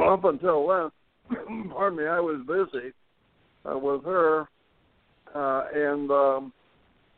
up 0.05 0.25
until 0.25 0.69
then, 0.69 1.71
pardon 1.71 1.99
me, 1.99 2.07
I 2.07 2.21
was 2.21 2.41
busy 2.47 2.93
uh, 3.65 3.79
with 3.79 4.05
her, 4.05 4.49
uh, 5.35 5.65
and 5.75 6.11
um, 6.11 6.53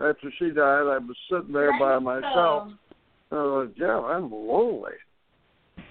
after 0.01 0.33
she 0.39 0.47
died, 0.47 0.87
I 0.87 0.99
was 0.99 1.17
sitting 1.31 1.53
there 1.53 1.79
by 1.79 1.99
myself. 1.99 2.69
And 3.31 3.41
I 3.41 3.43
was 3.43 3.69
like, 3.69 3.79
yeah, 3.79 3.99
I'm 3.99 4.31
lonely. 4.31 4.93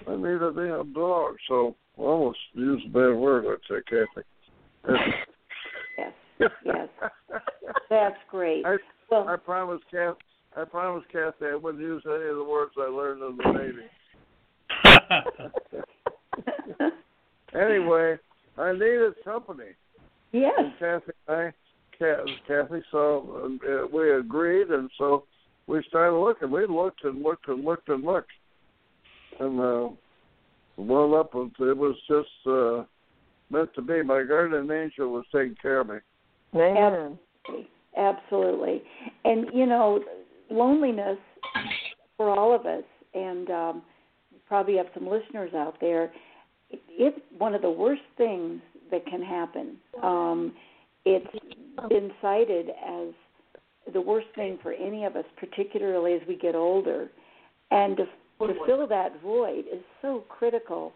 I 0.07 0.15
need 0.15 0.39
to 0.39 0.51
be 0.51 0.61
a 0.61 0.77
damn 0.77 0.93
dog. 0.93 1.35
So 1.47 1.75
I 1.97 2.01
almost 2.01 2.39
used 2.53 2.85
a 2.87 2.89
bad 2.89 3.15
word, 3.15 3.45
I'd 3.45 3.57
say, 3.69 3.81
Kathy. 3.87 4.27
Yes. 6.39 6.51
That's 7.89 8.15
great. 8.29 8.65
I, 8.65 8.77
Well 9.09 9.27
I 9.27 9.35
promised 9.35 9.83
Kath 9.91 10.15
I 10.55 10.65
promise, 10.65 11.03
Kathy 11.11 11.45
I 11.51 11.55
wouldn't 11.55 11.81
use 11.81 12.03
any 12.05 12.29
of 12.29 12.35
the 12.35 12.43
words 12.43 12.73
I 12.77 12.87
learned 12.87 13.23
in 13.23 13.37
the 13.37 13.51
Navy. 13.59 13.89
anyway, 17.55 18.17
I 18.57 18.73
needed 18.73 19.13
company. 19.23 19.71
yes. 20.31 20.53
And 20.57 20.73
Kathy 20.79 21.11
and 21.27 21.37
I, 21.37 21.53
Kathy, 21.97 22.35
Kathy 22.47 22.83
so 22.91 23.57
uh, 23.67 23.87
we 23.91 24.13
agreed, 24.15 24.67
and 24.69 24.89
so 24.97 25.23
we 25.65 25.83
started 25.87 26.17
looking. 26.17 26.51
We 26.51 26.67
looked 26.67 27.03
and 27.03 27.23
looked 27.23 27.47
and 27.47 27.65
looked 27.65 27.89
and 27.89 28.03
looked, 28.03 28.31
and 29.39 29.59
uh, 29.59 29.89
wound 30.77 31.15
up 31.15 31.31
it 31.33 31.77
was 31.77 31.95
just 32.07 32.29
uh, 32.47 32.83
meant 33.49 33.73
to 33.73 33.81
be. 33.81 34.03
My 34.03 34.23
guardian 34.23 34.69
angel 34.71 35.13
was 35.13 35.25
taking 35.33 35.55
care 35.59 35.79
of 35.79 35.89
me. 35.89 35.95
Amen. 36.77 37.17
Absolutely. 37.97 38.81
And 39.25 39.47
you 39.53 39.65
know, 39.65 39.99
loneliness 40.49 41.17
for 42.17 42.29
all 42.29 42.53
of 42.55 42.65
us 42.65 42.83
and 43.13 43.49
um 43.49 43.81
probably 44.47 44.77
have 44.77 44.87
some 44.93 45.07
listeners 45.07 45.53
out 45.53 45.75
there, 45.81 46.11
it, 46.69 46.81
it's 46.89 47.19
one 47.37 47.55
of 47.55 47.61
the 47.61 47.69
worst 47.69 48.01
things 48.17 48.61
that 48.91 49.05
can 49.05 49.21
happen. 49.21 49.77
Um 50.01 50.53
it's 51.05 51.27
been 51.89 52.11
cited 52.21 52.69
as 52.69 53.09
the 53.93 54.01
worst 54.01 54.27
thing 54.35 54.57
for 54.61 54.71
any 54.71 55.03
of 55.03 55.15
us, 55.15 55.25
particularly 55.37 56.13
as 56.13 56.21
we 56.27 56.35
get 56.37 56.55
older. 56.55 57.09
And 57.71 57.97
to, 57.97 58.05
to 58.47 58.53
fill 58.65 58.87
that 58.87 59.21
void 59.21 59.65
is 59.71 59.81
so 60.01 60.23
critical. 60.29 60.93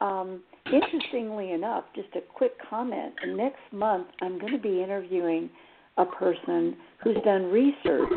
Um, 0.00 0.42
interestingly 0.72 1.52
enough, 1.52 1.84
just 1.94 2.08
a 2.16 2.20
quick 2.20 2.52
comment. 2.68 3.14
Next 3.28 3.60
month, 3.72 4.08
I'm 4.20 4.38
going 4.38 4.52
to 4.52 4.58
be 4.58 4.82
interviewing 4.82 5.50
a 5.96 6.04
person 6.04 6.76
who's 7.02 7.16
done 7.24 7.44
research 7.44 8.12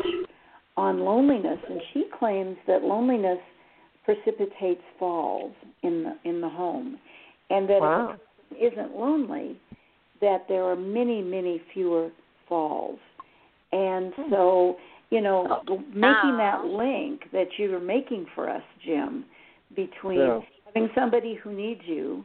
on 0.76 1.00
loneliness, 1.00 1.58
and 1.68 1.80
she 1.92 2.04
claims 2.18 2.56
that 2.66 2.82
loneliness 2.82 3.38
precipitates 4.04 4.82
falls 4.98 5.52
in 5.82 6.02
the 6.04 6.28
in 6.28 6.40
the 6.40 6.48
home, 6.48 6.98
and 7.50 7.68
that 7.68 7.80
Wow. 7.80 8.10
if 8.10 8.54
a 8.54 8.58
person 8.58 8.72
isn't 8.72 8.96
lonely, 8.96 9.56
that 10.20 10.46
there 10.48 10.64
are 10.64 10.76
many, 10.76 11.22
many 11.22 11.60
fewer 11.72 12.10
falls. 12.48 12.98
And 13.72 14.12
so, 14.30 14.76
you 15.10 15.20
know, 15.20 15.62
making 15.92 16.36
that 16.38 16.64
link 16.64 17.30
that 17.32 17.48
you 17.58 17.74
are 17.76 17.80
making 17.80 18.26
for 18.34 18.48
us, 18.48 18.62
Jim, 18.84 19.24
between 19.76 20.18
Yeah. 20.18 20.40
Having 20.74 20.90
somebody 20.94 21.34
who 21.42 21.52
needs 21.52 21.80
you 21.86 22.24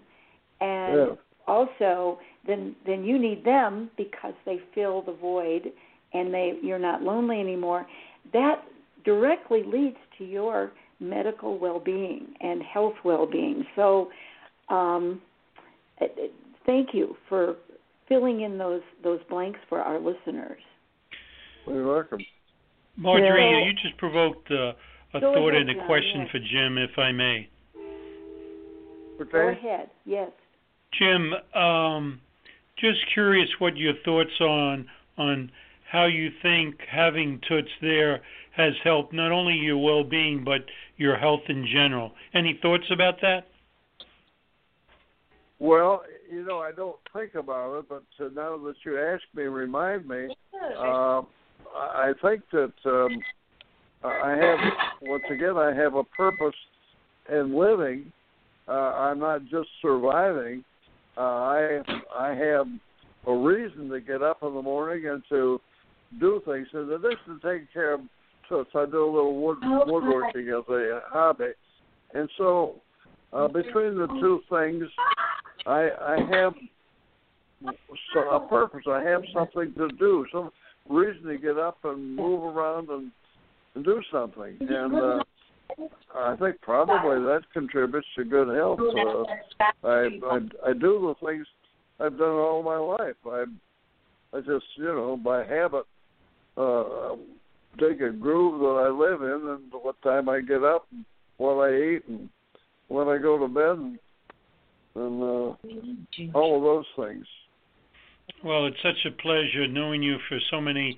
and 0.61 0.95
Yeah. 0.95 1.15
also 1.47 2.19
then 2.45 2.75
then 2.85 3.03
you 3.03 3.17
need 3.19 3.43
them 3.43 3.89
because 3.97 4.33
they 4.45 4.59
fill 4.75 5.01
the 5.01 5.13
void 5.13 5.71
and 6.13 6.33
they 6.33 6.57
you're 6.61 6.79
not 6.79 7.01
lonely 7.01 7.39
anymore 7.39 7.85
that 8.33 8.63
directly 9.05 9.63
leads 9.63 9.97
to 10.17 10.23
your 10.25 10.71
medical 10.99 11.57
well-being 11.57 12.33
and 12.41 12.61
health 12.63 12.95
well-being 13.03 13.65
so 13.75 14.09
um 14.69 15.21
thank 16.65 16.89
you 16.93 17.15
for 17.27 17.55
filling 18.07 18.41
in 18.41 18.57
those 18.57 18.81
those 19.03 19.19
blanks 19.29 19.59
for 19.69 19.79
our 19.81 19.99
listeners 19.99 20.61
You're 21.67 21.87
welcome. 21.87 22.19
Margery, 22.97 23.49
Yeah. 23.49 23.65
you 23.65 23.73
just 23.73 23.97
provoked 23.97 24.51
uh, 24.51 24.73
a 25.13 25.19
Go 25.19 25.33
thought 25.33 25.49
ahead, 25.55 25.67
and 25.67 25.79
a 25.79 25.85
question 25.85 26.21
yes. 26.21 26.29
for 26.31 26.39
Jim, 26.39 26.77
if 26.77 26.97
I 26.97 27.11
may. 27.11 27.47
Go 29.31 29.47
ahead 29.49 29.89
yes 30.05 30.29
Jim, 30.97 31.33
um, 31.55 32.21
just 32.79 32.99
curious 33.13 33.49
what 33.59 33.77
your 33.77 33.93
thoughts 34.05 34.39
on 34.39 34.87
on 35.17 35.51
how 35.91 36.05
you 36.05 36.29
think 36.41 36.75
having 36.89 37.39
Toots 37.47 37.69
there 37.81 38.21
has 38.55 38.73
helped 38.83 39.13
not 39.13 39.31
only 39.31 39.53
your 39.53 39.77
well-being 39.77 40.43
but 40.43 40.61
your 40.97 41.17
health 41.17 41.41
in 41.49 41.67
general. 41.71 42.11
Any 42.33 42.59
thoughts 42.61 42.85
about 42.91 43.15
that? 43.21 43.41
Well, 45.59 46.03
you 46.31 46.43
know, 46.43 46.59
I 46.59 46.71
don't 46.71 46.97
think 47.13 47.35
about 47.35 47.79
it, 47.79 47.85
but 47.89 48.03
uh, 48.19 48.29
now 48.35 48.57
that 48.57 48.75
you 48.85 48.99
ask 48.99 49.23
me, 49.35 49.43
remind 49.43 50.07
me. 50.07 50.27
Uh, 50.77 51.21
I 51.75 52.11
think 52.21 52.41
that 52.51 52.73
um, 52.85 53.21
I 54.03 54.31
have, 54.31 54.59
once 55.03 55.23
again, 55.31 55.57
I 55.57 55.73
have 55.73 55.95
a 55.95 56.03
purpose 56.03 56.55
in 57.31 57.55
living. 57.55 58.11
Uh, 58.67 58.71
I'm 58.71 59.19
not 59.19 59.41
just 59.45 59.67
surviving. 59.81 60.63
Uh, 61.17 61.21
I 61.21 61.79
I 62.17 62.29
have 62.29 62.67
a 63.27 63.33
reason 63.33 63.89
to 63.89 63.99
get 64.01 64.21
up 64.21 64.39
in 64.43 64.53
the 64.53 64.61
morning 64.61 65.07
and 65.07 65.23
to 65.29 65.59
do 66.19 66.41
things. 66.45 66.67
In 66.73 66.91
addition 66.91 67.39
to 67.39 67.39
taking 67.43 67.67
care 67.73 67.93
of 67.93 68.01
toots, 68.49 68.71
I 68.75 68.85
do 68.85 69.03
a 69.03 69.11
little 69.13 69.41
wood, 69.41 69.57
woodworking 69.61 70.47
as 70.49 70.67
a 70.69 71.01
hobby, 71.07 71.51
and 72.13 72.29
so 72.37 72.75
uh, 73.31 73.47
between 73.47 73.97
the 73.97 74.07
two 74.19 74.41
things, 74.49 74.83
I 75.65 75.89
I 76.01 76.17
have 76.31 76.53
a 78.31 78.39
purpose. 78.47 78.83
I 78.87 79.01
have 79.03 79.21
something 79.33 79.73
to 79.77 79.87
do, 79.99 80.25
some 80.31 80.49
reason 80.89 81.23
to 81.23 81.37
get 81.37 81.57
up 81.57 81.77
and 81.83 82.15
move 82.15 82.43
around 82.55 82.89
and, 82.89 83.11
and 83.75 83.85
do 83.85 84.01
something. 84.11 84.57
And 84.59 84.95
uh, 84.95 85.23
I 86.15 86.35
think 86.35 86.61
probably 86.61 87.23
that 87.25 87.41
contributes 87.53 88.07
to 88.17 88.23
good 88.23 88.55
health. 88.55 88.79
So 88.79 89.25
I, 89.83 90.09
I 90.25 90.39
I 90.69 90.73
do 90.73 91.13
the 91.21 91.25
things 91.25 91.45
I've 91.99 92.17
done 92.17 92.29
all 92.29 92.63
my 92.63 92.77
life. 92.77 93.15
I 93.25 93.45
I 94.35 94.39
just 94.41 94.65
you 94.77 94.85
know 94.85 95.17
by 95.17 95.43
habit 95.45 95.85
uh, 96.57 97.15
take 97.79 98.01
a 98.01 98.11
groove 98.11 98.59
that 98.59 98.85
I 98.85 98.89
live 98.89 99.21
in, 99.21 99.49
and 99.49 99.61
what 99.71 100.01
time 100.01 100.29
I 100.29 100.41
get 100.41 100.63
up, 100.63 100.87
and 100.91 101.05
what 101.37 101.55
I 101.55 101.75
eat, 101.75 102.03
and 102.07 102.29
when 102.87 103.07
I 103.07 103.17
go 103.17 103.39
to 103.39 103.47
bed, 103.47 103.77
and, 103.77 103.99
and 104.95 105.23
uh, 105.23 106.37
all 106.37 106.57
of 106.57 106.63
those 106.63 107.07
things. 107.07 107.25
Well, 108.43 108.67
it's 108.67 108.77
such 108.83 109.05
a 109.05 109.21
pleasure 109.21 109.67
knowing 109.67 110.03
you 110.03 110.17
for 110.29 110.37
so 110.51 110.61
many 110.61 110.97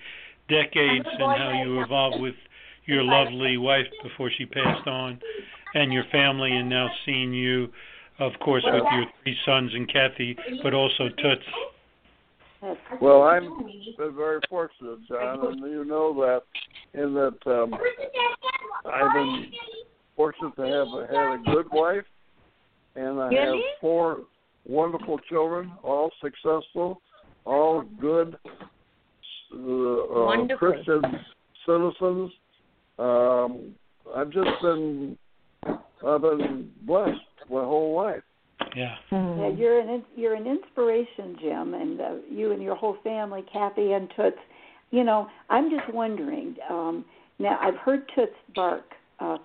decades 0.49 1.05
and 1.05 1.37
how 1.37 1.61
you 1.63 1.81
evolved 1.81 2.19
with 2.19 2.35
your 2.85 3.03
lovely 3.03 3.57
wife 3.57 3.87
before 4.03 4.31
she 4.37 4.45
passed 4.45 4.87
on, 4.87 5.19
and 5.73 5.91
your 5.91 6.05
family, 6.11 6.51
and 6.51 6.69
now 6.69 6.89
seeing 7.05 7.33
you, 7.33 7.67
of 8.19 8.31
course, 8.43 8.63
with 8.65 8.83
your 8.93 9.05
three 9.23 9.35
sons 9.45 9.71
and 9.73 9.91
Kathy, 9.91 10.37
but 10.63 10.73
also 10.73 11.09
Toots. 11.09 11.43
Well, 13.01 13.23
I'm 13.23 13.63
been 13.97 14.15
very 14.15 14.39
fortunate, 14.49 14.99
John, 15.07 15.45
and 15.45 15.59
you 15.71 15.85
know 15.85 16.13
that 16.15 16.41
in 16.99 17.13
that 17.13 17.37
um, 17.45 17.73
I've 18.85 19.13
been 19.13 19.51
fortunate 20.15 20.55
to 20.55 20.61
have 20.63 21.09
had 21.09 21.33
a 21.33 21.55
good 21.55 21.67
wife, 21.71 22.05
and 22.95 23.19
I 23.19 23.33
have 23.33 23.55
four 23.79 24.21
wonderful 24.65 25.19
children, 25.29 25.71
all 25.83 26.11
successful, 26.21 27.01
all 27.45 27.83
good 27.99 28.35
uh, 29.53 29.93
uh, 29.93 30.57
Christian 30.57 31.01
citizens. 31.65 32.31
Um, 32.97 33.75
I've 34.15 34.31
just 34.31 34.49
been 34.61 35.17
I've 35.65 36.21
been 36.21 36.71
blessed 36.83 37.19
my 37.49 37.61
whole 37.63 37.95
life. 37.95 38.23
Yeah. 38.75 38.95
Mm-hmm. 39.11 39.41
Yeah, 39.41 39.49
you're 39.49 39.79
an 39.79 40.03
you're 40.15 40.35
an 40.35 40.47
inspiration, 40.47 41.37
Jim, 41.41 41.73
and 41.73 42.01
uh, 42.01 42.13
you 42.29 42.51
and 42.51 42.61
your 42.61 42.75
whole 42.75 42.97
family, 43.03 43.43
Kathy 43.51 43.93
and 43.93 44.09
Toots. 44.15 44.37
You 44.91 45.03
know, 45.03 45.27
I'm 45.49 45.69
just 45.69 45.93
wondering. 45.93 46.55
Um, 46.69 47.05
now, 47.39 47.57
I've 47.61 47.75
heard 47.75 48.03
Toots 48.15 48.35
bark, 48.55 48.85
uh, 49.19 49.37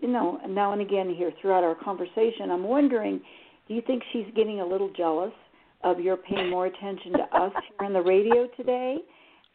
you 0.00 0.08
know, 0.08 0.40
now 0.48 0.72
and 0.72 0.80
again 0.80 1.14
here 1.14 1.30
throughout 1.40 1.62
our 1.62 1.74
conversation. 1.74 2.50
I'm 2.50 2.64
wondering, 2.64 3.20
do 3.68 3.74
you 3.74 3.82
think 3.86 4.02
she's 4.12 4.26
getting 4.34 4.60
a 4.60 4.66
little 4.66 4.90
jealous 4.96 5.32
of 5.82 6.00
your 6.00 6.16
paying 6.16 6.48
more 6.48 6.66
attention 6.66 7.12
to 7.12 7.36
us 7.36 7.52
here 7.52 7.86
on 7.86 7.92
the 7.92 8.00
radio 8.00 8.48
today? 8.56 8.96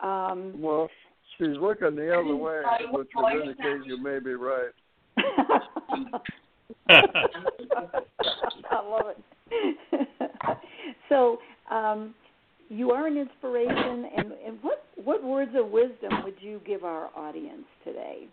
Um, 0.01 0.53
well, 0.62 0.89
she's 1.37 1.57
looking 1.59 1.95
the 1.95 2.13
other 2.13 2.35
way, 2.35 2.61
which 2.91 3.09
would 3.15 3.41
indicate 3.41 3.85
you 3.85 4.01
may 4.01 4.19
be 4.19 4.33
right. 4.33 4.71
I 6.89 8.81
love 8.83 9.05
it. 9.07 9.17
so, 11.09 11.37
um, 11.71 12.13
you 12.69 12.91
are 12.91 13.07
an 13.07 13.17
inspiration, 13.17 14.05
and, 14.15 14.31
and 14.45 14.57
what 14.61 14.85
what 15.03 15.23
words 15.23 15.51
of 15.55 15.71
wisdom 15.71 16.23
would 16.23 16.35
you 16.39 16.61
give 16.65 16.83
our 16.83 17.09
audience 17.15 17.65
today? 17.83 18.27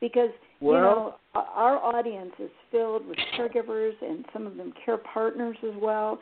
Because 0.00 0.30
well, 0.60 0.74
you 0.74 0.80
know 0.82 1.14
our 1.34 1.78
audience 1.78 2.32
is 2.38 2.50
filled 2.70 3.06
with 3.06 3.18
caregivers 3.38 3.92
and 4.02 4.24
some 4.32 4.46
of 4.46 4.56
them 4.56 4.72
care 4.84 4.98
partners 4.98 5.56
as 5.64 5.74
well, 5.80 6.18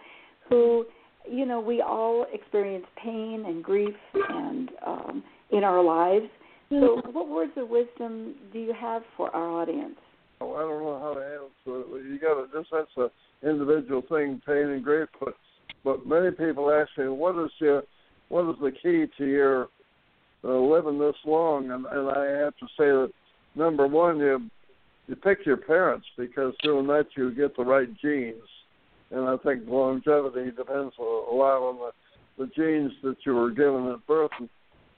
who 0.48 0.84
you 1.30 1.46
know 1.46 1.60
we 1.60 1.80
all 1.80 2.26
experience 2.32 2.86
pain 3.02 3.44
and 3.46 3.64
grief 3.64 3.94
and 4.14 4.70
um, 4.86 5.24
in 5.50 5.64
our 5.64 5.82
lives. 5.82 6.26
So, 6.68 7.00
what 7.12 7.28
words 7.28 7.52
of 7.56 7.68
wisdom 7.68 8.34
do 8.52 8.58
you 8.58 8.72
have 8.72 9.02
for 9.16 9.34
our 9.34 9.60
audience? 9.62 9.96
Oh, 10.40 10.54
I 10.54 10.60
don't 10.60 10.82
know 10.82 10.98
how 11.00 11.14
to 11.14 11.20
answer 11.20 11.96
it. 11.96 12.04
You 12.10 12.18
got 12.18 12.34
to 12.34 12.46
just 12.52 12.70
that's 12.72 12.90
an 12.96 13.48
individual 13.48 14.02
thing, 14.08 14.42
pain 14.46 14.68
and 14.68 14.84
grief. 14.84 15.08
But 15.20 15.34
but 15.84 16.06
many 16.06 16.32
people 16.32 16.70
ask 16.70 16.90
me, 16.98 17.08
what 17.08 17.42
is 17.42 17.50
your 17.60 17.84
what 18.28 18.50
is 18.50 18.56
the 18.60 18.72
key 18.72 19.06
to 19.18 19.24
your 19.24 19.68
uh, 20.44 20.58
living 20.58 20.98
this 20.98 21.14
long? 21.24 21.70
And 21.70 21.86
and 21.86 22.10
I 22.10 22.44
have 22.44 22.56
to 22.56 22.66
say 22.76 22.86
that 22.86 23.12
number 23.54 23.86
one, 23.86 24.18
you 24.18 24.50
you 25.06 25.14
pick 25.14 25.46
your 25.46 25.56
parents 25.56 26.06
because 26.18 26.52
doing 26.62 26.88
that 26.88 27.06
you 27.16 27.32
get 27.32 27.56
the 27.56 27.64
right 27.64 27.88
genes, 28.02 28.34
and 29.12 29.28
I 29.28 29.36
think 29.38 29.62
longevity 29.68 30.50
depends 30.50 30.94
a 30.98 31.02
lot 31.02 31.62
on 31.62 31.76
the 31.76 31.90
the 32.38 32.50
genes 32.54 32.92
that 33.02 33.16
you 33.24 33.34
were 33.34 33.50
given 33.50 33.88
at 33.88 34.06
birth. 34.06 34.30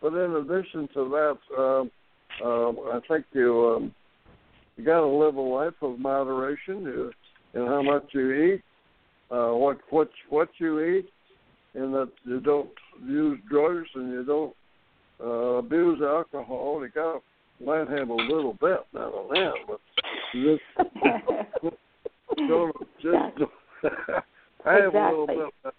But 0.01 0.15
in 0.15 0.37
addition 0.37 0.89
to 0.95 1.09
that, 1.09 1.39
uh, 1.59 1.85
uh, 2.45 2.71
I 2.97 3.01
think 3.09 3.27
you 3.33 3.75
um, 3.77 3.95
you 4.77 4.85
got 4.85 5.01
to 5.01 5.07
live 5.07 5.35
a 5.35 5.41
life 5.41 5.75
of 5.83 5.99
moderation 5.99 6.83
you, 6.83 7.13
in 7.55 7.67
how 7.67 7.83
much 7.83 8.05
you 8.13 8.33
eat, 8.33 8.63
uh, 9.31 9.51
what 9.51 9.79
what 9.91 10.11
what 10.31 10.49
you 10.59 10.81
eat, 10.81 11.09
and 11.75 11.93
that 11.95 12.11
you 12.25 12.41
don't 12.41 12.71
use 13.05 13.39
drugs 13.51 13.89
and 13.95 14.13
you 14.13 14.25
don't 14.25 14.55
uh, 15.21 15.59
abuse 15.59 16.01
alcohol. 16.01 16.81
You 16.83 16.91
got 16.91 17.23
might 17.65 17.89
have 17.89 18.09
a 18.09 18.15
little 18.15 18.57
bit 18.61 18.79
now 18.95 19.27
and 19.31 19.37
then, 19.37 19.53
but 19.67 19.81
just 20.33 20.63
don't 22.37 22.77
just. 23.03 23.51
I 24.65 24.73
have 24.75 24.87
exactly. 24.87 25.01
a 25.01 25.11
little 25.11 25.27
bit. 25.27 25.75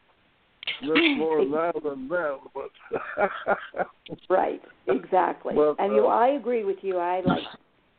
More 1.17 1.45
now 1.45 1.71
than 1.83 2.07
that, 2.07 2.39
but 2.53 3.87
right, 4.29 4.61
exactly. 4.87 5.53
But, 5.55 5.75
and 5.79 5.93
you, 5.93 6.05
uh, 6.05 6.09
I 6.09 6.29
agree 6.29 6.63
with 6.63 6.77
you. 6.81 6.97
I 6.97 7.21
like 7.25 7.43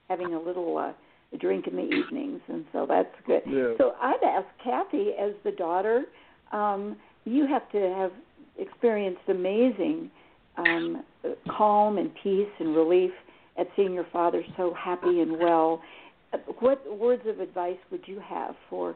having 0.09 0.35
a 0.35 0.41
little 0.41 0.79
uh, 0.79 0.93
drink 1.39 1.67
in 1.67 1.77
the 1.77 1.83
evenings, 1.83 2.41
and 2.49 2.65
so 2.73 2.87
that's 2.89 3.15
good. 3.27 3.43
Yeah. 3.47 3.75
So 3.79 3.95
I'd 4.01 4.23
ask 4.25 4.47
Kathy, 4.65 5.11
as 5.21 5.33
the 5.45 5.53
daughter, 5.53 6.05
um, 6.53 6.97
you 7.25 7.47
have 7.47 7.71
to 7.73 7.79
have 7.97 8.13
experienced 8.59 9.23
amazing 9.29 10.11
um, 10.57 11.05
calm 11.57 11.99
and 11.99 12.11
peace 12.23 12.49
and 12.59 12.75
relief 12.75 13.13
at 13.59 13.69
seeing 13.77 13.93
your 13.93 14.07
father 14.13 14.43
so 14.57 14.75
happy 14.75 15.21
and 15.21 15.39
well. 15.39 15.83
What 16.61 16.99
words 16.99 17.23
of 17.27 17.41
advice 17.41 17.79
would 17.91 18.03
you 18.07 18.21
have 18.21 18.55
for 18.69 18.95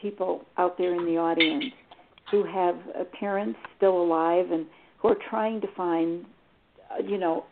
people 0.00 0.44
out 0.58 0.76
there 0.78 0.94
in 0.94 1.04
the 1.04 1.18
audience 1.18 1.64
who 2.30 2.44
have 2.44 2.76
uh, 2.98 3.04
parents 3.18 3.58
still 3.76 4.02
alive 4.02 4.50
and 4.50 4.66
who 4.98 5.08
are 5.08 5.18
trying 5.28 5.60
to 5.60 5.66
find, 5.76 6.24
uh, 6.90 7.02
you 7.02 7.18
know, 7.18 7.44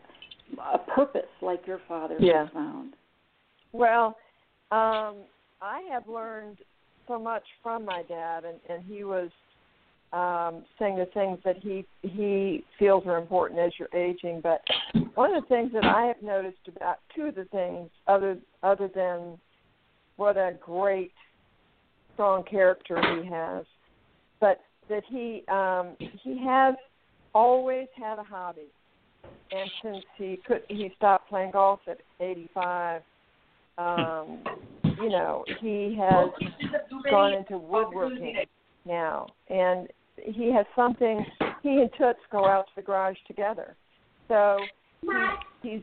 a 0.72 0.78
purpose 0.78 1.28
like 1.40 1.66
your 1.66 1.80
father 1.88 2.16
Yeah. 2.18 2.44
has 2.44 2.52
found? 2.52 2.94
Well, 3.72 4.16
um, 4.70 5.16
I 5.60 5.82
have 5.90 6.08
learned 6.08 6.58
so 7.08 7.18
much 7.18 7.44
from 7.62 7.84
my 7.84 8.02
dad, 8.02 8.44
and, 8.44 8.58
and 8.68 8.82
he 8.84 9.04
was 9.04 9.30
um, 10.12 10.64
saying 10.78 10.98
the 10.98 11.06
things 11.14 11.38
that 11.44 11.56
he 11.58 11.86
he 12.02 12.64
feels 12.78 13.06
are 13.06 13.16
important 13.16 13.58
as 13.60 13.72
you're 13.78 13.88
aging. 13.94 14.40
But 14.42 14.60
one 15.14 15.34
of 15.34 15.42
the 15.42 15.48
things 15.48 15.72
that 15.72 15.84
I 15.84 16.02
have 16.06 16.20
noticed 16.22 16.68
about 16.68 16.98
two 17.14 17.22
of 17.22 17.34
the 17.34 17.46
things, 17.46 17.88
other 18.06 18.36
other 18.62 18.88
than 18.94 19.38
what 20.16 20.36
a 20.36 20.52
great 20.60 21.12
strong 22.14 22.44
character 22.44 23.00
he 23.16 23.26
has, 23.28 23.64
but 24.42 24.60
that 24.90 25.04
he 25.08 25.44
um, 25.48 25.96
he 26.22 26.38
has 26.44 26.74
always 27.32 27.86
had 27.96 28.18
a 28.18 28.22
hobby, 28.22 28.68
and 29.50 29.70
since 29.82 30.04
he 30.18 30.38
could 30.46 30.62
he 30.68 30.90
stopped 30.96 31.30
playing 31.30 31.52
golf 31.52 31.80
at 31.88 31.98
85 32.20 33.00
um, 33.78 34.42
you 35.00 35.08
know, 35.08 35.44
he 35.60 35.98
has 35.98 36.28
gone 37.10 37.32
into 37.32 37.56
woodworking 37.56 38.36
now, 38.84 39.28
and 39.48 39.88
he 40.22 40.52
has 40.52 40.66
something. 40.76 41.24
He 41.62 41.70
and 41.70 41.90
Toots 41.96 42.18
go 42.30 42.46
out 42.46 42.66
to 42.66 42.72
the 42.76 42.82
garage 42.82 43.16
together, 43.26 43.76
so 44.28 44.58
he, 45.00 45.08
he's 45.62 45.80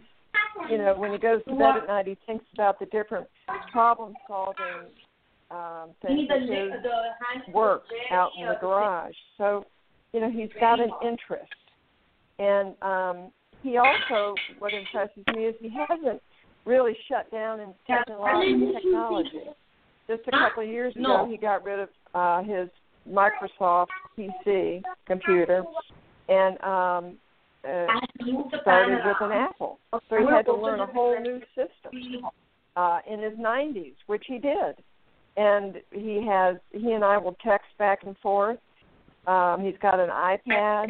you 0.70 0.78
know 0.78 0.94
when 0.96 1.14
he 1.14 1.18
goes 1.18 1.42
to 1.48 1.56
bed 1.56 1.78
at 1.82 1.88
night, 1.88 2.08
he 2.08 2.18
thinks 2.28 2.46
about 2.54 2.80
the 2.80 2.86
different 2.88 3.28
problem 3.72 4.14
solving 4.28 4.90
um, 5.52 5.90
things 6.06 6.30
of 6.32 6.42
his 6.42 7.54
work 7.54 7.84
out 8.12 8.32
in 8.38 8.48
the 8.48 8.58
garage. 8.60 9.14
So 9.38 9.66
you 10.14 10.20
know 10.20 10.30
he's 10.30 10.50
got 10.60 10.80
an 10.80 10.92
interest, 11.04 11.52
and 12.38 12.76
um, 12.82 13.32
he 13.64 13.78
also 13.78 14.36
what 14.60 14.74
impresses 14.74 15.24
me 15.36 15.46
is 15.46 15.56
he 15.60 15.70
hasn't 15.70 16.22
really 16.66 16.96
shut 17.08 17.30
down 17.32 17.60
in 17.60 17.74
technological 17.88 18.74
technology. 18.74 19.40
Just 20.08 20.22
a 20.28 20.32
couple 20.32 20.64
of 20.64 20.70
years 20.70 20.96
ago, 20.96 21.28
he 21.30 21.38
got 21.38 21.64
rid 21.64 21.80
of 21.80 21.90
uh, 22.16 22.42
his 22.42 22.70
Microsoft 23.08 23.88
PC 24.18 24.82
computer 25.06 25.64
and 26.28 26.62
um, 26.64 27.18
uh, 27.68 27.86
started 28.62 29.00
with 29.06 29.18
an 29.22 29.32
Apple. 29.32 29.80
So 29.92 30.18
he 30.18 30.26
had 30.26 30.46
to 30.46 30.56
learn 30.56 30.80
a 30.80 30.86
whole 30.86 31.20
new 31.20 31.40
system 31.56 32.24
uh, 32.76 33.00
in 33.10 33.22
his 33.22 33.34
90s, 33.34 33.96
which 34.08 34.24
he 34.28 34.38
did. 34.38 34.76
And 35.38 35.76
he 35.92 36.26
has 36.28 36.58
he 36.72 36.92
and 36.92 37.04
I 37.04 37.18
will 37.18 37.38
text 37.44 37.68
back 37.78 38.00
and 38.06 38.18
forth. 38.18 38.60
Um, 39.28 39.64
he's 39.64 39.76
got 39.82 40.00
an 40.00 40.10
iPad. 40.10 40.88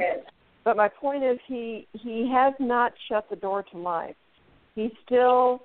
But 0.63 0.77
my 0.77 0.87
point 0.87 1.23
is, 1.23 1.39
he 1.47 1.87
he 1.93 2.29
has 2.33 2.53
not 2.59 2.93
shut 3.07 3.29
the 3.29 3.35
door 3.35 3.63
to 3.71 3.77
life. 3.77 4.15
He 4.75 4.89
still 5.05 5.61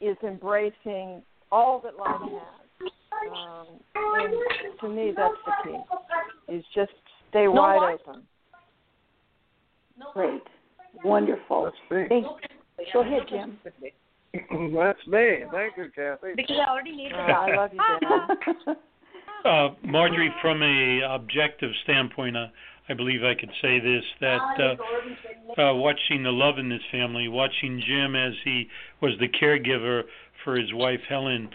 is 0.00 0.16
embracing 0.22 1.22
all 1.50 1.80
that 1.80 1.96
life 1.96 2.20
has. 2.20 2.90
Um, 3.32 3.66
and 3.94 4.34
to 4.80 4.88
me, 4.88 5.12
that's 5.16 5.34
the 5.46 5.52
key. 5.64 6.54
Is 6.54 6.64
just 6.74 6.92
stay 7.30 7.48
wide 7.48 7.98
open. 8.06 8.22
Great, 10.12 10.42
wonderful. 11.04 11.64
That's 11.64 11.76
me. 11.90 12.06
Thank, 12.08 12.26
go 12.92 13.00
ahead, 13.00 13.22
Jim. 13.28 13.58
That's 14.74 15.06
me. 15.06 15.44
Thank 15.52 15.76
you, 15.76 15.90
Kathy. 15.94 16.34
Because 16.36 16.56
I 16.60 16.70
already 16.70 16.96
made 16.96 17.12
Uh, 17.12 17.16
I 17.16 17.56
love 17.56 17.70
you, 17.72 17.80
Dan. 18.66 18.76
Uh, 19.44 19.74
Margery, 19.84 20.32
from 20.40 20.62
a 20.62 21.02
objective 21.02 21.70
standpoint, 21.82 22.34
uh, 22.34 22.46
I 22.88 22.94
believe 22.94 23.24
I 23.24 23.34
could 23.34 23.50
say 23.60 23.78
this 23.78 24.02
that 24.22 24.40
uh, 24.58 25.60
uh, 25.60 25.74
watching 25.74 26.22
the 26.22 26.30
love 26.30 26.58
in 26.58 26.70
this 26.70 26.80
family, 26.90 27.28
watching 27.28 27.82
Jim 27.86 28.16
as 28.16 28.32
he 28.42 28.68
was 29.02 29.12
the 29.20 29.28
caregiver 29.28 30.04
for 30.44 30.56
his 30.56 30.72
wife 30.72 31.00
Helen 31.10 31.50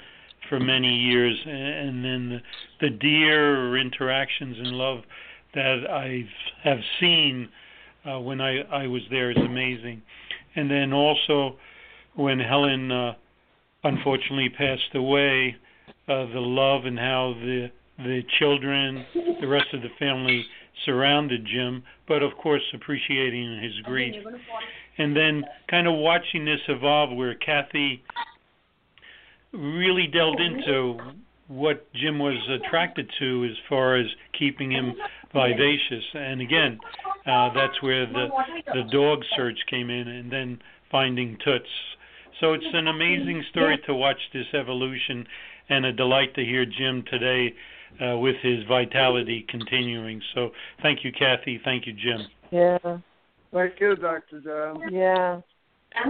for 0.50 0.60
many 0.60 0.94
years, 0.94 1.36
and 1.48 2.06
then 2.06 2.30
the, 2.30 2.89
the 2.89 2.89
dear 2.96 3.76
interactions 3.78 4.58
and 4.60 4.68
love 4.68 5.00
that 5.56 5.89
I 5.89 6.28
have 6.63 6.80
seen 7.00 7.50
uh, 8.06 8.20
when 8.20 8.39
I 8.39 8.60
I 8.72 8.86
was 8.86 9.02
there 9.10 9.32
is 9.32 9.38
amazing, 9.38 10.04
and 10.56 10.70
then 10.70 10.94
also 10.94 11.58
when 12.19 12.39
Helen 12.39 12.91
uh, 12.91 13.13
unfortunately 13.84 14.49
passed 14.49 14.93
away, 14.93 15.55
uh, 16.10 16.25
the 16.34 16.39
love 16.39 16.86
and 16.86 16.99
how 16.99 17.34
the 17.39 17.71
the 17.97 18.21
children, 18.39 19.05
the 19.41 19.47
rest 19.47 19.67
of 19.73 19.82
the 19.82 19.89
family 19.99 20.45
surrounded 20.86 21.45
Jim, 21.45 21.84
but 22.08 22.23
of 22.23 22.32
course 22.41 22.62
appreciating 22.73 23.62
his 23.62 23.73
grief. 23.84 24.15
And 24.97 25.15
then 25.15 25.43
kind 25.69 25.86
of 25.86 25.95
watching 25.95 26.45
this 26.45 26.62
evolve 26.69 27.15
where 27.15 27.36
Kathy 27.36 28.01
really 29.51 30.08
delved 30.08 30.39
into 30.39 30.97
what 31.47 31.91
Jim 31.93 32.19
was 32.19 32.38
attracted 32.49 33.10
to 33.19 33.45
as 33.49 33.58
far 33.67 33.97
as 33.97 34.05
keeping 34.38 34.71
him 34.71 34.93
vivacious. 35.34 36.03
And 36.13 36.41
again, 36.41 36.79
uh, 37.25 37.53
that's 37.53 37.82
where 37.82 38.05
the 38.05 38.27
the 38.73 38.84
dog 38.91 39.23
search 39.36 39.60
came 39.69 39.89
in, 39.89 40.08
and 40.08 40.32
then 40.32 40.60
finding 40.91 41.38
Toots. 41.43 41.67
So 42.39 42.54
it's 42.54 42.65
an 42.73 42.88
amazing 42.88 43.43
story 43.52 43.78
to 43.86 43.93
watch 43.93 44.19
this 44.34 44.45
evolution, 44.54 45.25
and 45.69 45.86
a 45.86 45.91
delight 45.91 46.34
to 46.36 46.43
hear 46.43 46.65
Jim 46.65 47.04
today 47.10 47.54
uh, 48.02 48.17
with 48.17 48.36
his 48.41 48.63
vitality 48.67 49.45
continuing. 49.49 50.21
So 50.34 50.49
thank 50.82 51.04
you, 51.04 51.12
Kathy. 51.12 51.60
Thank 51.63 51.86
you, 51.86 51.93
Jim. 51.93 52.28
Yeah, 52.52 52.78
Thank 53.52 53.73
you, 53.80 53.95
Dr. 53.95 54.41
John. 54.41 54.93
yeah. 54.93 55.41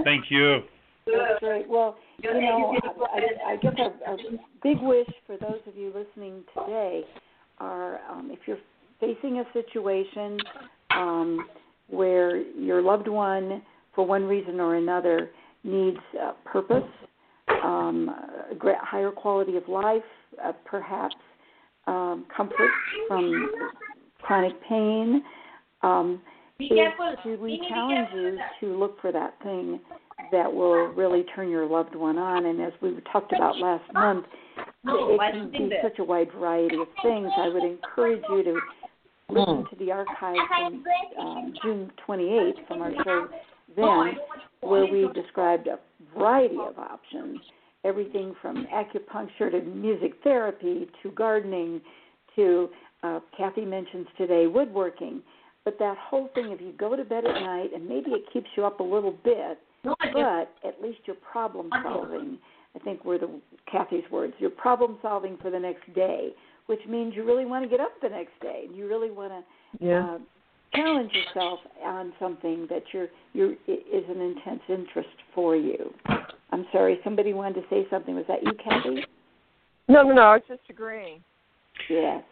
Thank 0.04 0.26
you. 0.30 0.60
That's 1.06 1.40
great. 1.40 1.68
Well, 1.68 1.98
you 2.22 2.34
know, 2.34 2.76
I, 3.14 3.54
I 3.54 3.56
guess 3.58 3.74
a, 3.78 4.12
a 4.12 4.18
big 4.62 4.82
wish 4.82 5.08
for 5.26 5.38
those 5.38 5.60
of 5.68 5.76
you 5.76 5.88
listening 5.88 6.44
today 6.54 7.04
are 7.58 8.00
um, 8.10 8.30
if 8.32 8.40
you're 8.46 8.58
facing 9.00 9.40
a 9.40 9.44
situation 9.54 10.38
um, 10.92 11.48
where 11.88 12.38
your 12.38 12.82
loved 12.82 13.08
one, 13.08 13.62
for 13.96 14.06
one 14.06 14.26
reason 14.26 14.60
or 14.60 14.76
another, 14.76 15.32
needs 15.64 15.98
uh, 16.22 16.34
purpose, 16.46 16.90
um, 17.64 18.10
a 18.52 18.56
great, 18.56 18.78
higher 18.82 19.12
quality 19.12 19.58
of 19.58 19.68
life, 19.68 20.04
uh, 20.44 20.52
perhaps 20.66 21.16
um, 21.88 22.26
comfort 22.36 22.70
from 23.08 23.52
chronic 24.22 24.54
pain. 24.68 25.24
Um, 25.82 26.22
is 26.60 26.70
to 27.24 27.36
we 27.38 27.62
challenge 27.70 28.10
you 28.14 28.38
to 28.60 28.78
look 28.78 29.00
for 29.00 29.12
that 29.14 29.34
thing 29.44 29.80
that 30.32 30.52
will 30.52 30.88
really 30.90 31.24
turn 31.34 31.50
your 31.50 31.66
loved 31.66 31.96
one 31.96 32.18
on. 32.18 32.46
And 32.46 32.62
as 32.62 32.74
we 32.82 32.98
talked 33.12 33.34
about 33.34 33.58
last 33.58 33.84
month, 33.94 34.26
it 34.86 35.32
can 35.34 35.70
be 35.70 35.72
such 35.82 36.00
a 36.00 36.04
wide 36.04 36.32
variety 36.38 36.76
of 36.76 36.88
things. 37.02 37.30
I 37.38 37.48
would 37.48 37.64
encourage 37.64 38.24
you 38.30 38.44
to 38.44 38.60
listen 39.30 39.66
to 39.70 39.76
the 39.80 39.92
archives 39.92 40.40
from 40.50 40.84
um, 41.20 41.54
June 41.64 41.92
28th 42.08 42.68
from 42.68 42.82
our 42.82 42.92
show 43.04 43.28
then, 43.76 44.18
where 44.62 44.86
we 44.86 45.08
described 45.14 45.68
a 45.68 45.80
variety 46.18 46.58
of 46.58 46.78
options, 46.78 47.40
everything 47.84 48.36
from 48.42 48.68
acupuncture 48.68 49.52
to 49.52 49.62
music 49.62 50.14
therapy 50.24 50.88
to 51.02 51.12
gardening 51.12 51.82
to 52.36 52.70
uh, 53.04 53.20
Kathy 53.38 53.66
mentions 53.66 54.08
today 54.18 54.48
woodworking. 54.48 55.22
But 55.66 55.78
that 55.80 55.98
whole 55.98 56.30
thing, 56.34 56.52
if 56.52 56.62
you 56.62 56.74
go 56.78 56.96
to 56.96 57.04
bed 57.04 57.26
at 57.26 57.42
night 57.42 57.70
and 57.74 57.88
maybe 57.88 58.12
it 58.12 58.24
keeps 58.34 58.48
you 58.56 58.66
up 58.66 58.80
a 58.80 58.84
little 58.84 59.16
bit, 59.24 59.60
but 59.84 60.52
at 60.68 60.82
least 60.82 61.00
you're 61.06 61.16
problem 61.32 61.70
solving. 61.84 62.38
I 62.76 62.80
think 62.80 63.04
were 63.04 63.18
the 63.18 63.30
Kathy's 63.72 64.04
words. 64.12 64.34
You're 64.40 64.52
problem 64.52 64.98
solving 65.02 65.38
for 65.42 65.50
the 65.50 65.60
next 65.60 65.92
day, 65.94 66.30
which 66.68 66.80
means 66.88 67.14
you 67.16 67.26
really 67.26 67.46
want 67.46 67.64
to 67.64 67.70
get 67.70 67.80
up 67.80 67.92
the 68.02 68.10
next 68.10 68.40
day 68.42 68.66
and 68.68 68.76
you 68.76 68.88
really 68.88 69.12
want 69.12 69.32
to 69.32 69.86
Yeah. 69.86 70.06
uh, 70.06 70.18
challenge 70.76 71.12
yourself 71.14 71.60
on 71.84 72.14
something 72.20 72.68
that 72.70 72.84
you're 72.94 73.08
you're 73.34 73.54
is 73.68 74.04
an 74.10 74.22
intense 74.22 74.62
interest 74.70 75.10
for 75.34 75.56
you. 75.56 75.94
I'm 76.52 76.66
sorry, 76.72 77.00
somebody 77.04 77.34
wanted 77.34 77.56
to 77.56 77.68
say 77.70 77.88
something. 77.90 78.16
Was 78.16 78.26
that 78.28 78.44
you, 78.44 78.54
Kathy? 78.64 79.06
No, 79.88 80.04
no, 80.04 80.14
no. 80.14 80.22
I 80.22 80.34
was 80.36 80.42
just 80.48 80.62
agreeing. 80.70 81.22
Yes. 81.90 82.24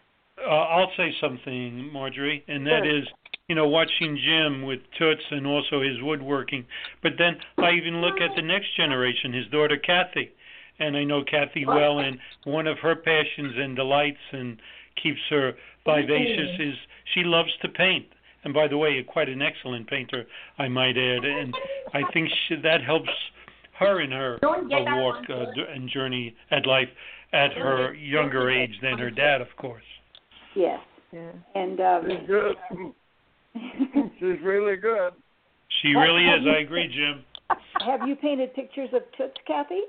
Uh, 0.44 0.50
I'll 0.50 0.92
say 0.96 1.12
something, 1.20 1.92
Margery, 1.92 2.44
and 2.46 2.64
that 2.66 2.84
Sure. 2.84 2.98
is, 2.98 3.08
you 3.48 3.56
know, 3.56 3.66
watching 3.66 4.16
Jim 4.16 4.62
with 4.62 4.80
Toots 4.96 5.24
and 5.30 5.46
also 5.46 5.80
his 5.80 6.00
woodworking. 6.00 6.64
But 7.02 7.12
then 7.18 7.40
I 7.58 7.72
even 7.72 8.00
look 8.00 8.20
at 8.20 8.36
the 8.36 8.42
next 8.42 8.76
generation, 8.76 9.32
his 9.32 9.48
daughter 9.48 9.76
Kathy, 9.76 10.30
and 10.78 10.96
I 10.96 11.02
know 11.04 11.24
Kathy 11.24 11.66
well, 11.66 11.98
and 11.98 12.18
one 12.44 12.68
of 12.68 12.78
her 12.78 12.94
passions 12.94 13.54
and 13.56 13.74
delights 13.74 14.20
and 14.30 14.60
keeps 15.02 15.20
her 15.30 15.54
vivacious 15.84 16.60
is 16.60 16.74
she 17.14 17.24
loves 17.24 17.50
to 17.62 17.68
paint. 17.68 18.06
And 18.44 18.54
by 18.54 18.68
the 18.68 18.76
way, 18.76 19.02
quite 19.06 19.28
an 19.28 19.42
excellent 19.42 19.88
painter, 19.88 20.24
I 20.58 20.68
might 20.68 20.96
add. 20.96 21.24
And 21.24 21.54
I 21.92 22.02
think 22.12 22.28
she, 22.48 22.56
that 22.56 22.82
helps 22.82 23.10
her 23.78 24.00
in 24.00 24.10
her, 24.10 24.38
her 24.42 24.62
walk 24.96 25.24
uh, 25.28 25.44
and 25.72 25.88
journey 25.90 26.34
at 26.50 26.66
life 26.66 26.88
at 27.32 27.52
her 27.52 27.94
younger 27.94 28.50
age 28.50 28.72
than 28.82 28.98
her 28.98 29.10
dad, 29.10 29.40
of 29.40 29.48
course. 29.56 29.82
Yes. 30.54 30.80
Yeah. 31.12 31.32
And 31.54 31.80
um, 31.80 32.02
She's 32.08 32.26
good. 32.26 32.56
She's 34.18 34.42
really 34.42 34.76
good. 34.76 35.12
She 35.82 35.88
really 35.88 36.24
is. 36.24 36.46
I 36.46 36.60
agree, 36.60 36.88
Jim. 36.88 37.24
have 37.86 38.06
you 38.06 38.16
painted 38.16 38.54
pictures 38.54 38.90
of 38.92 39.02
Toots, 39.16 39.36
Kathy? 39.46 39.80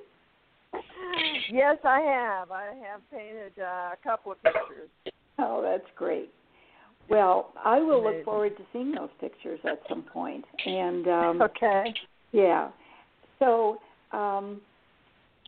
Yes, 1.52 1.78
I 1.84 2.00
have. 2.00 2.52
I 2.52 2.74
have 2.90 3.02
painted 3.12 3.54
uh, 3.60 3.94
a 3.94 3.98
couple 4.04 4.34
of 4.34 4.44
pictures. 4.44 4.90
Oh, 5.40 5.62
that's 5.62 5.90
great. 5.96 6.32
Well, 7.10 7.52
I 7.64 7.80
will 7.80 8.04
look 8.04 8.24
forward 8.24 8.56
to 8.58 8.64
seeing 8.72 8.92
those 8.94 9.10
pictures 9.20 9.60
at 9.66 9.80
some 9.90 10.04
point. 10.04 10.46
And 10.66 11.08
um, 11.20 11.42
Okay. 11.42 11.94
yeah. 12.32 12.70
So, 13.40 13.78
um, 14.12 14.62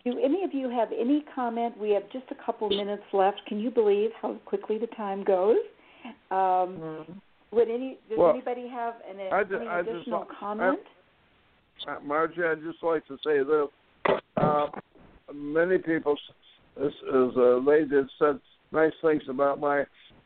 do 0.03 0.17
any 0.23 0.43
of 0.43 0.53
you 0.53 0.69
have 0.69 0.89
any 0.97 1.23
comment? 1.35 1.77
We 1.77 1.91
have 1.91 2.03
just 2.11 2.25
a 2.31 2.45
couple 2.45 2.69
minutes 2.69 3.03
left. 3.13 3.41
Can 3.47 3.59
you 3.59 3.69
believe 3.69 4.09
how 4.21 4.33
quickly 4.45 4.77
the 4.79 4.87
time 4.87 5.23
goes? 5.23 5.57
Um, 6.31 6.79
Mm. 6.81 7.05
would 7.51 7.69
any 7.69 7.99
does 8.09 8.17
Well, 8.17 8.31
anybody 8.31 8.67
have 8.67 8.95
an, 9.07 9.19
I 9.31 9.43
ju- 9.43 9.57
any 9.57 9.67
I 9.67 9.81
just 9.83 9.95
additional 9.97 10.25
I- 10.31 10.35
comment? 10.39 10.79
Uh, 11.87 11.95
Margie, 12.03 12.43
I'd 12.43 12.63
just 12.63 12.81
like 12.81 13.05
to 13.07 13.17
say 13.23 13.43
this. 13.43 14.19
Uh, 14.37 14.67
many 15.33 15.77
people, 15.77 16.15
as, 16.77 16.91
as 17.07 17.35
a 17.35 17.61
lady 17.63 17.89
that 17.89 18.07
said 18.17 18.39
nice 18.71 18.93
things 19.01 19.23
about 19.29 19.59
my 19.59 19.85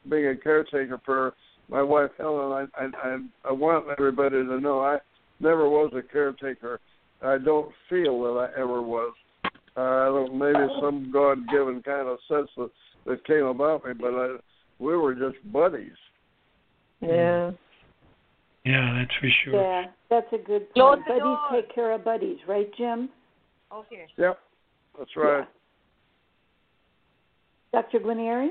being 0.09 0.27
a 0.27 0.35
caretaker 0.35 0.99
for 1.05 1.33
my 1.69 1.81
wife 1.81 2.11
Helen, 2.17 2.67
I, 2.77 2.83
I 2.83 3.17
I 3.43 3.51
want 3.51 3.85
everybody 3.97 4.35
to 4.35 4.59
know 4.59 4.81
I 4.81 4.97
never 5.39 5.67
was 5.67 5.91
a 5.95 6.01
caretaker. 6.01 6.79
I 7.21 7.37
don't 7.37 7.71
feel 7.89 8.21
that 8.23 8.51
I 8.55 8.61
ever 8.61 8.81
was. 8.81 9.13
Uh, 9.77 9.81
I 9.81 10.05
don't 10.05 10.37
maybe 10.37 10.59
some 10.79 11.09
God-given 11.11 11.81
kind 11.83 12.07
of 12.07 12.17
sense 12.29 12.49
that, 12.57 12.69
that 13.07 13.25
came 13.25 13.45
about 13.45 13.83
me, 13.85 13.93
but 13.93 14.13
I, 14.13 14.35
we 14.79 14.95
were 14.95 15.15
just 15.15 15.35
buddies. 15.51 15.91
Yeah. 17.01 17.51
Yeah, 18.63 18.93
that's 18.97 19.11
for 19.19 19.29
sure. 19.43 19.61
Yeah, 19.61 19.83
that's 20.09 20.27
a 20.33 20.37
good 20.37 20.67
Close 20.73 20.95
point. 20.95 21.05
the 21.07 21.13
Buddies 21.13 21.21
door. 21.21 21.49
take 21.53 21.75
care 21.75 21.91
of 21.93 22.03
buddies, 22.03 22.37
right, 22.47 22.69
Jim? 22.77 23.09
Okay. 23.71 24.05
Yep, 24.17 24.39
that's 24.97 25.11
right. 25.15 25.47
Dr. 27.73 27.99
Guarneri? 27.99 28.49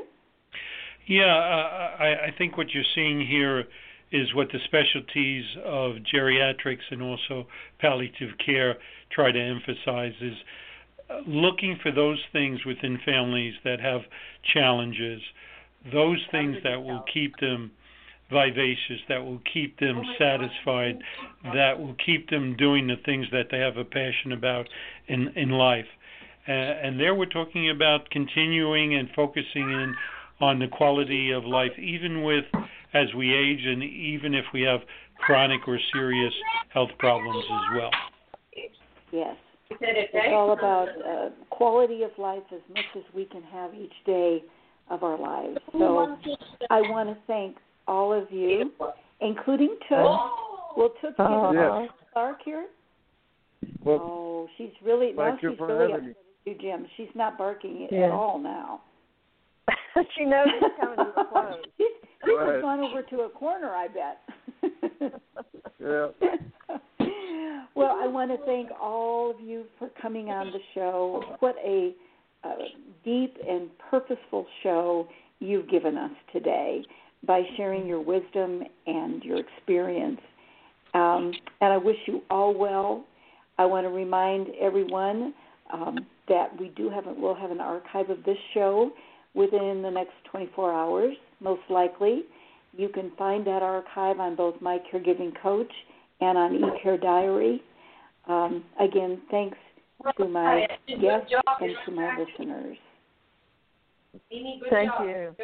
Yeah, 1.06 1.24
uh, 1.24 2.02
I, 2.02 2.26
I 2.26 2.34
think 2.36 2.56
what 2.56 2.68
you're 2.72 2.82
seeing 2.94 3.26
here 3.26 3.64
is 4.10 4.32
what 4.34 4.48
the 4.52 4.58
specialties 4.64 5.44
of 5.64 5.96
geriatrics 6.14 6.86
and 6.90 7.02
also 7.02 7.46
palliative 7.80 8.30
care 8.44 8.76
try 9.10 9.32
to 9.32 9.40
emphasize 9.40 10.12
is 10.20 10.34
uh, 11.10 11.18
looking 11.26 11.78
for 11.82 11.90
those 11.90 12.20
things 12.32 12.64
within 12.64 12.98
families 13.04 13.54
that 13.64 13.80
have 13.80 14.02
challenges, 14.54 15.20
those 15.92 16.18
things 16.30 16.56
that 16.64 16.82
will 16.82 17.04
keep 17.12 17.36
them 17.40 17.70
vivacious, 18.30 19.00
that 19.08 19.22
will 19.22 19.40
keep 19.52 19.78
them 19.78 20.00
satisfied, 20.18 20.98
that 21.52 21.78
will 21.78 21.96
keep 22.04 22.30
them 22.30 22.56
doing 22.56 22.86
the 22.86 22.96
things 23.04 23.26
that 23.32 23.48
they 23.50 23.58
have 23.58 23.76
a 23.76 23.84
passion 23.84 24.32
about 24.32 24.66
in 25.08 25.28
in 25.36 25.50
life. 25.50 25.86
Uh, 26.46 26.52
and 26.52 27.00
there 27.00 27.14
we're 27.14 27.26
talking 27.26 27.70
about 27.70 28.08
continuing 28.10 28.94
and 28.94 29.08
focusing 29.14 29.70
in 29.70 29.94
on 30.40 30.58
the 30.58 30.68
quality 30.68 31.30
of 31.30 31.44
life, 31.44 31.72
even 31.78 32.22
with 32.22 32.44
as 32.92 33.12
we 33.16 33.32
age 33.34 33.64
and 33.64 33.82
even 33.82 34.34
if 34.34 34.44
we 34.52 34.62
have 34.62 34.80
chronic 35.18 35.66
or 35.66 35.78
serious 35.92 36.32
health 36.72 36.90
problems 36.98 37.44
as 37.44 37.76
well. 37.78 37.90
Yes. 39.12 39.36
It's 39.80 40.32
all 40.32 40.52
about 40.52 40.88
uh, 40.88 41.30
quality 41.50 42.02
of 42.02 42.10
life 42.18 42.42
as 42.52 42.60
much 42.70 42.84
as 42.96 43.02
we 43.14 43.24
can 43.24 43.42
have 43.42 43.74
each 43.74 43.92
day 44.06 44.42
of 44.90 45.02
our 45.02 45.18
lives. 45.18 45.58
So 45.72 46.16
I 46.70 46.80
want 46.82 47.08
to 47.08 47.16
thank 47.26 47.56
all 47.88 48.12
of 48.12 48.30
you, 48.30 48.70
including 49.20 49.76
Took. 49.88 50.20
Will 50.76 50.90
Took 51.00 51.16
give 51.16 51.26
us 51.26 51.54
Yes. 51.54 51.90
Clark 52.12 52.38
here? 52.44 52.66
Well, 53.82 54.00
Oh, 54.02 54.48
she's 54.58 54.70
really 54.84 55.12
now 55.12 55.30
thank 55.30 55.42
you 55.42 55.50
she's 55.50 55.58
for 55.58 55.66
really 55.68 55.92
having 55.92 56.06
me. 56.08 56.10
upset 56.12 56.56
at 56.56 56.62
you, 56.62 56.70
Jim. 56.70 56.86
She's 56.96 57.14
not 57.14 57.38
barking 57.38 57.88
Yeah. 57.90 58.06
at 58.06 58.10
all 58.10 58.38
now. 58.38 58.80
she 60.16 60.24
knows 60.24 60.46
it's 60.60 60.74
coming 60.80 60.96
to 60.96 61.20
a 61.20 61.24
close. 61.26 61.64
she's 61.76 61.86
she's 62.24 62.34
Right. 62.36 62.60
gone 62.60 62.80
over 62.80 63.02
to 63.02 63.20
a 63.22 63.28
corner, 63.28 63.74
I 63.74 63.88
bet. 63.88 65.20
yeah. 65.80 66.08
well, 67.74 67.98
I 68.02 68.06
want 68.06 68.30
to 68.30 68.38
thank 68.46 68.70
all 68.80 69.30
of 69.30 69.40
you 69.40 69.64
for 69.78 69.90
coming 70.00 70.30
on 70.30 70.50
the 70.50 70.58
show. 70.74 71.22
What 71.40 71.56
a 71.64 71.92
uh, 72.42 72.54
deep 73.04 73.36
and 73.48 73.68
purposeful 73.90 74.46
show 74.62 75.08
you've 75.40 75.68
given 75.68 75.96
us 75.96 76.12
today 76.32 76.84
by 77.26 77.42
sharing 77.56 77.86
your 77.86 78.00
wisdom 78.00 78.62
and 78.86 79.22
your 79.22 79.38
experience. 79.38 80.20
Um, 80.94 81.32
and 81.60 81.72
I 81.72 81.76
wish 81.76 81.96
you 82.06 82.22
all 82.30 82.54
well. 82.54 83.04
I 83.58 83.64
want 83.66 83.84
to 83.86 83.90
remind 83.90 84.48
everyone 84.60 85.34
um, 85.72 85.98
that 86.28 86.58
we 86.58 86.68
do 86.76 86.90
have 86.90 87.06
a, 87.06 87.14
we'll 87.14 87.34
have 87.34 87.50
an 87.50 87.60
archive 87.60 88.10
of 88.10 88.24
this 88.24 88.36
show 88.52 88.90
within 89.34 89.82
the 89.82 89.90
next 89.90 90.12
24 90.30 90.72
hours, 90.72 91.14
most 91.40 91.62
likely. 91.68 92.22
You 92.76 92.88
can 92.88 93.12
find 93.16 93.46
that 93.46 93.62
archive 93.62 94.18
on 94.18 94.34
both 94.34 94.60
My 94.60 94.78
Caregiving 94.92 95.32
Coach 95.40 95.70
and 96.20 96.36
on 96.38 96.52
eCare 96.52 97.00
Diary. 97.00 97.62
Um, 98.26 98.64
again, 98.80 99.20
thanks 99.30 99.58
to 100.16 100.28
my 100.28 100.66
guests 100.88 101.32
and 101.60 101.76
to 101.86 101.92
my 101.92 102.18
listeners. 102.18 102.76
Thank 104.30 104.90
you. 105.00 105.34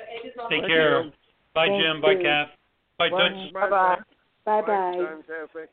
Take 0.50 0.66
care. 0.66 1.04
Bye, 1.54 1.66
Thank 1.66 1.82
Jim. 1.82 2.00
Bye, 2.00 2.12
you. 2.12 2.22
Kath. 2.22 2.48
Bye, 2.98 3.08
Toots. 3.08 3.52
Bye 3.52 3.70
bye. 3.70 3.96
Bye 4.44 4.60
bye. 4.62 4.66
Time, 4.66 5.22
Kathy. 5.26 5.66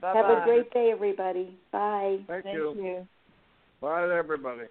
Bye 0.00 0.12
Have 0.14 0.26
a 0.26 0.42
great 0.44 0.70
day, 0.72 0.90
everybody. 0.92 1.56
Bye. 1.72 2.18
Thank, 2.26 2.44
Thank 2.44 2.56
you. 2.56 2.74
you. 2.76 3.08
Bye, 3.80 4.16
everybody. 4.16 4.64